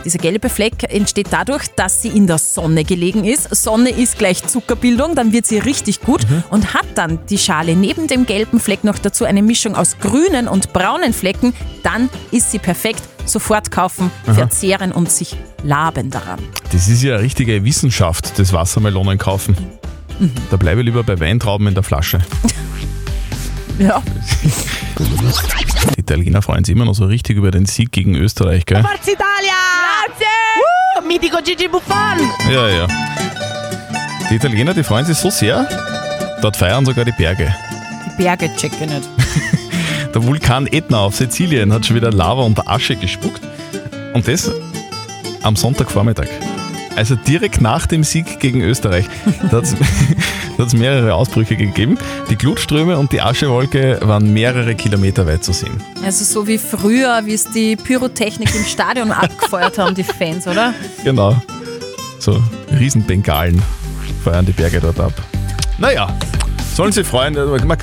Dieser 0.05 0.19
gelbe 0.19 0.49
Fleck 0.49 0.93
entsteht 0.93 1.27
dadurch, 1.31 1.63
dass 1.75 2.03
sie 2.03 2.09
in 2.09 2.27
der 2.27 2.37
Sonne 2.37 2.83
gelegen 2.83 3.23
ist. 3.25 3.53
Sonne 3.55 3.89
ist 3.89 4.19
gleich 4.19 4.45
Zuckerbildung, 4.45 5.15
dann 5.15 5.33
wird 5.33 5.47
sie 5.47 5.57
richtig 5.57 6.01
gut 6.01 6.21
und 6.51 6.75
hat 6.75 6.85
dann 6.93 7.19
die 7.27 7.39
Schale 7.39 7.75
neben 7.75 8.05
dem 8.05 8.27
gelben 8.27 8.59
Fleck 8.59 8.83
noch 8.83 8.99
dazu 8.99 9.25
eine 9.25 9.41
Mischung 9.41 9.75
aus 9.75 9.97
grünen 9.99 10.47
und 10.47 10.73
braunen 10.73 11.11
Flecken, 11.11 11.53
dann 11.81 12.09
ist 12.31 12.51
sie 12.51 12.59
perfekt. 12.59 13.01
Sofort 13.25 13.71
kaufen, 13.71 14.11
Aha. 14.27 14.35
verzehren 14.35 14.91
und 14.91 15.11
sich 15.11 15.35
laben 15.63 16.11
daran. 16.11 16.37
Das 16.71 16.87
ist 16.87 17.01
ja 17.01 17.15
eine 17.15 17.23
richtige 17.23 17.63
Wissenschaft, 17.63 18.37
das 18.37 18.53
Wassermelonen 18.53 19.17
kaufen. 19.17 19.57
Mhm. 20.19 20.31
Da 20.51 20.57
bleibe 20.57 20.81
ich 20.81 20.85
lieber 20.85 21.01
bei 21.01 21.19
Weintrauben 21.19 21.65
in 21.65 21.73
der 21.73 21.83
Flasche. 21.83 22.19
Ja. 23.77 24.01
Die 24.97 25.99
Italiener 25.99 26.41
freuen 26.41 26.63
sich 26.63 26.73
immer 26.73 26.85
noch 26.85 26.95
so 26.95 27.03
richtig 27.03 27.35
über 27.35 27.51
den 27.51 27.65
Sieg 27.65 27.91
gegen 27.91 28.15
Österreich, 28.15 28.65
gell? 28.65 28.81
Forza 28.81 29.11
Italia! 29.11 29.84
Grazie! 30.05 31.01
Uh, 31.01 31.07
mitico 31.07 31.37
Gigi 31.41 31.67
Buffon! 31.67 32.19
Ja, 32.51 32.69
ja. 32.69 32.87
Die 34.29 34.35
Italiener, 34.35 34.73
die 34.73 34.83
freuen 34.83 35.05
sich 35.05 35.17
so 35.17 35.29
sehr, 35.29 35.67
dort 36.41 36.57
feiern 36.57 36.85
sogar 36.85 37.05
die 37.05 37.11
Berge. 37.11 37.53
Die 38.05 38.23
Berge 38.23 38.49
checke 38.55 38.85
nicht. 38.85 39.07
Der 40.13 40.23
Vulkan 40.23 40.67
Etna 40.67 40.99
auf 40.99 41.15
Sizilien 41.15 41.73
hat 41.73 41.85
schon 41.85 41.95
wieder 41.95 42.11
Lava 42.11 42.43
und 42.43 42.67
Asche 42.67 42.95
gespuckt. 42.95 43.41
Und 44.13 44.27
das 44.27 44.51
am 45.41 45.55
Sonntagvormittag. 45.55 46.27
Also 46.95 47.15
direkt 47.15 47.59
nach 47.59 47.85
dem 47.85 48.03
Sieg 48.03 48.39
gegen 48.39 48.61
Österreich. 48.61 49.05
Da 49.51 49.57
hat 49.57 49.65
es 50.65 50.73
mehrere 50.73 51.13
Ausbrüche 51.13 51.55
gegeben. 51.55 51.97
Die 52.29 52.35
Glutströme 52.35 52.97
und 52.97 53.11
die 53.11 53.21
Aschewolke 53.21 53.99
waren 54.01 54.33
mehrere 54.33 54.75
Kilometer 54.75 55.27
weit 55.27 55.43
zu 55.43 55.53
sehen. 55.53 55.81
Also 56.03 56.23
so 56.23 56.47
wie 56.47 56.57
früher, 56.57 57.21
wie 57.25 57.33
es 57.33 57.51
die 57.51 57.75
Pyrotechnik 57.75 58.53
im 58.55 58.63
Stadion 58.63 59.11
abgefeuert 59.11 59.77
haben, 59.77 59.95
die 59.95 60.03
Fans, 60.03 60.47
oder? 60.47 60.73
Genau. 61.03 61.35
So 62.19 62.41
Riesenbengalen 62.77 63.61
feuern 64.23 64.45
die 64.45 64.53
Berge 64.53 64.79
dort 64.79 64.99
ab. 64.99 65.13
Naja, 65.77 66.07
sollen 66.75 66.91
sie 66.91 67.03
freuen. 67.03 67.33
Man, 67.33 67.67
man, 67.67 67.77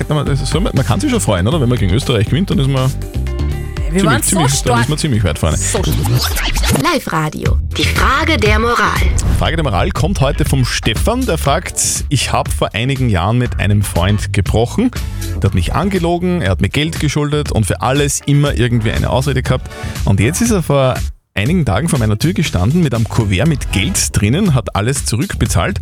man 0.73 0.85
kann 0.85 0.99
sich 0.99 1.09
schon 1.09 1.19
freuen, 1.19 1.47
oder? 1.47 1.61
Wenn 1.61 1.69
man 1.69 1.77
gegen 1.77 1.93
Österreich 1.93 2.27
gewinnt, 2.27 2.49
dann 2.49 2.59
ist 2.59 2.67
man, 2.67 2.91
Wir 3.93 4.05
waren 4.05 4.23
ziemlich, 4.23 4.51
so 4.51 4.55
ziemlich, 4.55 4.61
dann 4.63 4.73
stark. 4.73 4.81
ist 4.81 4.89
man 4.89 4.97
ziemlich 4.97 5.23
weit 5.23 5.37
vorne. 5.37 5.57
Live-Radio. 6.81 7.59
Die 7.77 7.83
Frage 7.83 8.37
der 8.37 8.57
Moral. 8.57 8.97
Frage 9.37 9.55
der 9.55 9.63
Moral 9.63 9.91
kommt 9.91 10.19
heute 10.19 10.45
vom 10.45 10.65
Stefan, 10.65 11.25
der 11.25 11.37
fragt, 11.37 12.05
ich 12.09 12.31
habe 12.31 12.49
vor 12.49 12.73
einigen 12.73 13.09
Jahren 13.09 13.37
mit 13.37 13.59
einem 13.59 13.83
Freund 13.83 14.33
gebrochen, 14.33 14.89
der 15.37 15.49
hat 15.49 15.53
mich 15.53 15.73
angelogen, 15.73 16.41
er 16.41 16.51
hat 16.51 16.61
mir 16.61 16.69
Geld 16.69 16.99
geschuldet 16.99 17.51
und 17.51 17.65
für 17.65 17.81
alles 17.81 18.21
immer 18.25 18.55
irgendwie 18.55 18.91
eine 18.91 19.11
Ausrede 19.11 19.43
gehabt 19.43 19.69
und 20.05 20.19
jetzt 20.19 20.41
ist 20.41 20.51
er 20.51 20.63
vor 20.63 20.95
einigen 21.35 21.65
Tagen 21.65 21.87
vor 21.87 21.99
meiner 21.99 22.17
Tür 22.17 22.33
gestanden 22.33 22.81
mit 22.81 22.95
einem 22.95 23.07
Kuvert 23.07 23.47
mit 23.47 23.71
Geld 23.71 24.09
drinnen, 24.13 24.55
hat 24.55 24.75
alles 24.75 25.05
zurückbezahlt 25.05 25.79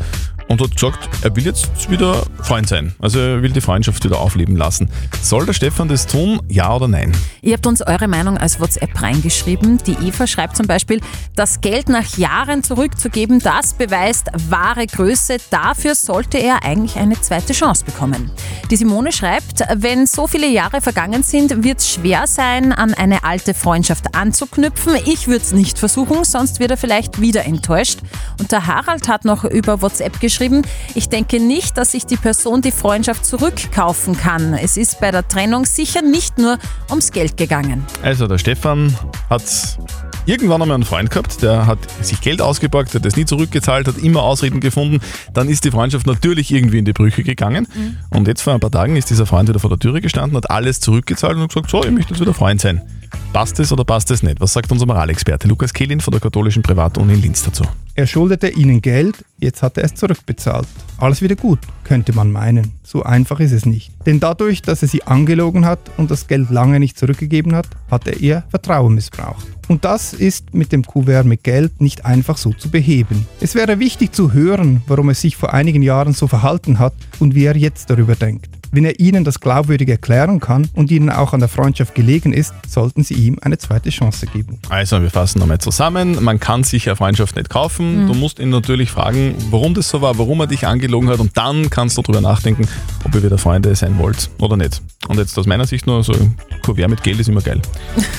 und 0.52 0.62
hat 0.62 0.76
gesagt, 0.76 1.10
er 1.22 1.34
will 1.34 1.46
jetzt 1.46 1.90
wieder 1.90 2.24
Freund 2.42 2.68
sein. 2.68 2.94
Also 3.00 3.20
er 3.20 3.42
will 3.42 3.52
die 3.52 3.62
Freundschaft 3.62 4.04
wieder 4.04 4.20
aufleben 4.20 4.58
lassen. 4.58 4.90
Soll 5.22 5.46
der 5.46 5.54
Stefan 5.54 5.88
das 5.88 6.06
tun, 6.08 6.42
ja 6.50 6.76
oder 6.76 6.90
nein? 6.90 7.16
Ihr 7.42 7.54
habt 7.54 7.66
uns 7.66 7.82
eure 7.82 8.10
Meinung 8.10 8.38
als 8.38 8.60
WhatsApp 8.60 9.02
reingeschrieben. 9.02 9.78
Die 9.88 9.94
Eva 9.94 10.28
schreibt 10.28 10.58
zum 10.58 10.68
Beispiel, 10.68 11.00
das 11.38 11.62
Geld 11.62 11.88
nach 11.88 12.18
Jahren 12.18 12.64
zurückzugeben, 12.64 13.40
das 13.40 13.76
beweist 13.76 14.28
wahre 14.50 14.88
Größe. 14.88 15.38
Dafür 15.52 15.96
sollte 15.96 16.38
er 16.38 16.66
eigentlich 16.66 16.98
eine 16.98 17.20
zweite 17.22 17.54
Chance 17.54 17.86
bekommen. 17.86 18.30
Die 18.70 18.76
Simone 18.76 19.14
schreibt, 19.14 19.64
wenn 19.76 20.06
so 20.06 20.28
viele 20.28 20.50
Jahre 20.50 20.82
vergangen 20.82 21.24
sind, 21.24 21.64
wird 21.64 21.80
es 21.80 21.90
schwer 21.90 22.28
sein, 22.28 22.74
an 22.74 22.94
eine 22.94 23.24
alte 23.24 23.54
Freundschaft 23.54 24.16
anzuknüpfen. 24.16 24.96
Ich 25.06 25.28
würde 25.28 25.44
es 25.44 25.54
nicht 25.54 25.80
versuchen, 25.80 26.26
sonst 26.26 26.60
wird 26.60 26.72
er 26.72 26.78
vielleicht 26.78 27.22
wieder 27.22 27.46
enttäuscht. 27.46 28.00
Und 28.38 28.52
der 28.52 28.68
Harald 28.68 29.08
hat 29.08 29.24
noch 29.24 29.46
über 29.46 29.82
WhatsApp 29.82 30.20
geschrieben, 30.20 30.41
ich 30.96 31.10
denke 31.10 31.40
nicht, 31.40 31.78
dass 31.78 31.92
sich 31.92 32.06
die 32.06 32.18
Person 32.18 32.62
die 32.62 32.72
Freundschaft 32.72 33.26
zurückkaufen 33.26 34.18
kann. 34.18 34.54
Es 34.56 34.76
ist 34.76 35.00
bei 35.00 35.12
der 35.12 35.28
Trennung 35.28 35.66
sicher 35.66 36.02
nicht 36.02 36.40
nur 36.40 36.58
ums 36.90 37.12
Geld 37.12 37.38
gegangen. 37.38 37.86
Also 38.02 38.26
der 38.26 38.40
Stefan 38.40 38.96
hat 39.30 39.44
irgendwann 40.26 40.62
einmal 40.62 40.76
einen 40.76 40.86
Freund 40.86 41.12
gehabt, 41.12 41.44
der 41.44 41.68
hat 41.68 41.80
sich 42.02 42.22
Geld 42.22 42.42
ausgeborgt, 42.42 42.96
hat 42.96 43.06
das 43.06 43.16
nie 43.16 43.26
zurückgezahlt, 43.26 43.88
hat 43.88 43.98
immer 44.00 44.24
Ausreden 44.24 44.60
gefunden. 44.60 45.00
Dann 45.34 45.48
ist 45.48 45.64
die 45.64 45.72
Freundschaft 45.72 46.08
natürlich 46.08 46.52
irgendwie 46.52 46.80
in 46.80 46.86
die 46.86 46.94
Brüche 46.94 47.24
gegangen. 47.24 47.68
Und 48.10 48.28
jetzt 48.28 48.42
vor 48.42 48.54
ein 48.54 48.60
paar 48.60 48.72
Tagen 48.72 48.96
ist 48.96 49.10
dieser 49.10 49.26
Freund 49.26 49.48
wieder 49.48 49.60
vor 49.60 49.70
der 49.70 49.80
Türe 49.80 50.02
gestanden, 50.02 50.36
hat 50.38 50.50
alles 50.50 50.80
zurückgezahlt 50.80 51.36
und 51.36 51.44
hat 51.44 51.50
gesagt, 51.50 51.70
so, 51.70 51.84
ich 51.84 51.92
möchte 51.92 52.14
jetzt 52.14 52.22
wieder 52.22 52.34
Freund 52.34 52.62
sein. 52.62 52.82
Passt 53.34 53.60
es 53.60 53.72
oder 53.72 53.86
passt 53.86 54.12
es 54.12 54.24
nicht? 54.24 54.40
Was 54.42 54.54
sagt 54.54 54.72
unser 54.72 54.86
Moralexperte 54.86 55.48
Lukas 55.48 55.74
Kehlin 55.74 56.02
von 56.02 56.12
der 56.12 56.20
katholischen 56.20 56.64
Privatuni 56.64 57.14
in 57.14 57.22
Linz 57.22 57.44
dazu? 57.44 57.64
Er 57.96 58.08
schuldete 58.08 58.50
ihnen 58.50 58.82
Geld, 58.82 59.24
jetzt 59.40 59.62
hat 59.62 59.78
er 59.78 59.86
es 59.86 59.96
zurückbezahlt. 59.96 60.68
Alles 60.98 61.22
wieder 61.22 61.36
gut, 61.36 61.60
könnte 61.84 62.14
man 62.14 62.32
meinen. 62.32 62.74
So 62.84 63.04
einfach 63.04 63.40
ist 63.40 63.52
es 63.52 63.66
nicht. 63.66 63.92
Denn 64.06 64.20
dadurch, 64.20 64.62
dass 64.62 64.82
er 64.82 64.88
sie 64.88 65.04
angelogen 65.04 65.66
hat 65.66 65.80
und 65.98 66.12
das 66.12 66.28
Geld 66.28 66.50
lange 66.50 66.80
nicht 66.80 66.98
zurückgegeben 66.98 67.56
hat, 67.56 67.68
hat 67.90 68.08
er 68.08 68.18
ihr 68.18 68.44
Vertrauen 68.50 68.96
missbraucht. 68.96 69.46
Und 69.68 69.86
das 69.86 70.14
ist 70.14 70.54
mit 70.54 70.72
dem 70.72 70.84
Kuvert 70.84 71.26
mit 71.26 71.44
Geld 71.44 71.82
nicht 71.82 72.06
einfach 72.06 72.38
so 72.38 72.52
zu 72.54 72.70
beheben. 72.70 73.26
Es 73.40 73.56
wäre 73.56 73.80
wichtig 73.80 74.14
zu 74.14 74.34
hören, 74.34 74.84
warum 74.88 75.10
er 75.10 75.16
sich 75.16 75.36
vor 75.38 75.54
einigen 75.54 75.82
Jahren 75.82 76.14
so 76.14 76.28
verhalten 76.28 76.80
hat 76.80 76.94
und 77.20 77.36
wie 77.36 77.46
er 77.46 77.56
jetzt 77.56 77.90
darüber 77.90 78.16
denkt. 78.16 78.61
Wenn 78.72 78.86
er 78.86 79.00
ihnen 79.00 79.24
das 79.24 79.40
glaubwürdig 79.40 79.90
erklären 79.90 80.40
kann 80.40 80.70
und 80.74 80.92
ihnen 80.92 81.10
auch 81.10 81.34
an 81.34 81.40
der 81.40 81.50
Freundschaft 81.50 81.96
gelegen 81.96 82.34
ist, 82.34 82.54
sollten 82.68 83.04
sie 83.04 83.16
ihm 83.16 83.38
eine 83.42 83.58
zweite 83.58 83.90
Chance 83.90 84.28
geben. 84.28 84.60
Also, 84.70 85.02
wir 85.02 85.10
fassen 85.10 85.40
nochmal 85.40 85.60
zusammen. 85.60 86.24
Man 86.24 86.40
kann 86.40 86.64
sich 86.64 86.88
eine 86.88 86.96
Freundschaft 86.96 87.36
nicht 87.36 87.50
kaufen. 87.50 88.04
Mhm. 88.04 88.08
Du 88.08 88.14
musst 88.14 88.40
ihn 88.40 88.50
natürlich 88.50 88.90
fragen, 88.92 89.36
warum 89.50 89.74
das 89.74 89.90
so 89.90 90.02
war, 90.02 90.18
warum 90.18 90.40
er 90.40 90.48
dich 90.48 90.66
angelogen 90.66 91.10
hat 91.10 91.20
und 91.20 91.36
dann 91.38 91.70
kannst 91.70 91.98
du 91.98 92.02
darüber 92.02 92.22
nachdenken, 92.22 92.68
ob 93.04 93.14
ihr 93.16 93.24
wieder 93.24 93.38
Freunde 93.38 93.76
sein 93.76 93.98
wollt 93.98 94.30
oder 94.40 94.58
nicht. 94.58 94.82
Und 95.08 95.18
jetzt 95.18 95.38
aus 95.38 95.48
meiner 95.48 95.66
Sicht 95.66 95.88
nur 95.88 96.04
so 96.04 96.14
ein 96.14 96.36
Kuvert 96.62 96.90
mit 96.90 97.04
Geld 97.04 97.20
ist 97.20 97.28
immer 97.28 97.42
geil. 97.42 97.60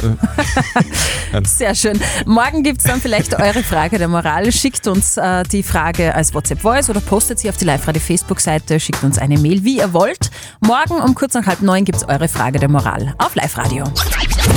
Sehr 1.44 1.74
schön. 1.74 1.98
Morgen 2.26 2.62
gibt 2.62 2.78
es 2.78 2.84
dann 2.84 3.00
vielleicht 3.00 3.38
eure 3.38 3.62
Frage 3.62 3.98
der 3.98 4.08
Moral. 4.08 4.50
Schickt 4.52 4.86
uns 4.88 5.16
äh, 5.16 5.44
die 5.44 5.62
Frage 5.62 6.14
als 6.14 6.34
WhatsApp-Voice 6.34 6.90
oder 6.90 7.00
postet 7.00 7.38
sie 7.38 7.48
auf 7.48 7.56
die 7.56 7.64
Live-Radio-Facebook-Seite. 7.64 8.80
Schickt 8.80 9.02
uns 9.04 9.18
eine 9.18 9.38
Mail, 9.38 9.64
wie 9.64 9.78
ihr 9.78 9.92
wollt. 9.92 10.30
Morgen 10.60 11.00
um 11.00 11.14
kurz 11.14 11.34
nach 11.34 11.46
halb 11.46 11.62
neun 11.62 11.84
gibt 11.84 11.98
es 11.98 12.08
eure 12.08 12.28
Frage 12.28 12.58
der 12.58 12.68
Moral 12.68 13.14
auf 13.18 13.34
Live-Radio. 13.34 13.84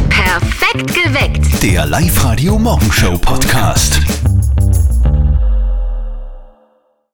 Perfekt 0.10 0.94
geweckt. 0.94 1.64
Der 1.64 1.86
Live-Radio 1.86 2.58
Morgenshow 2.58 3.18
Podcast. 3.18 4.02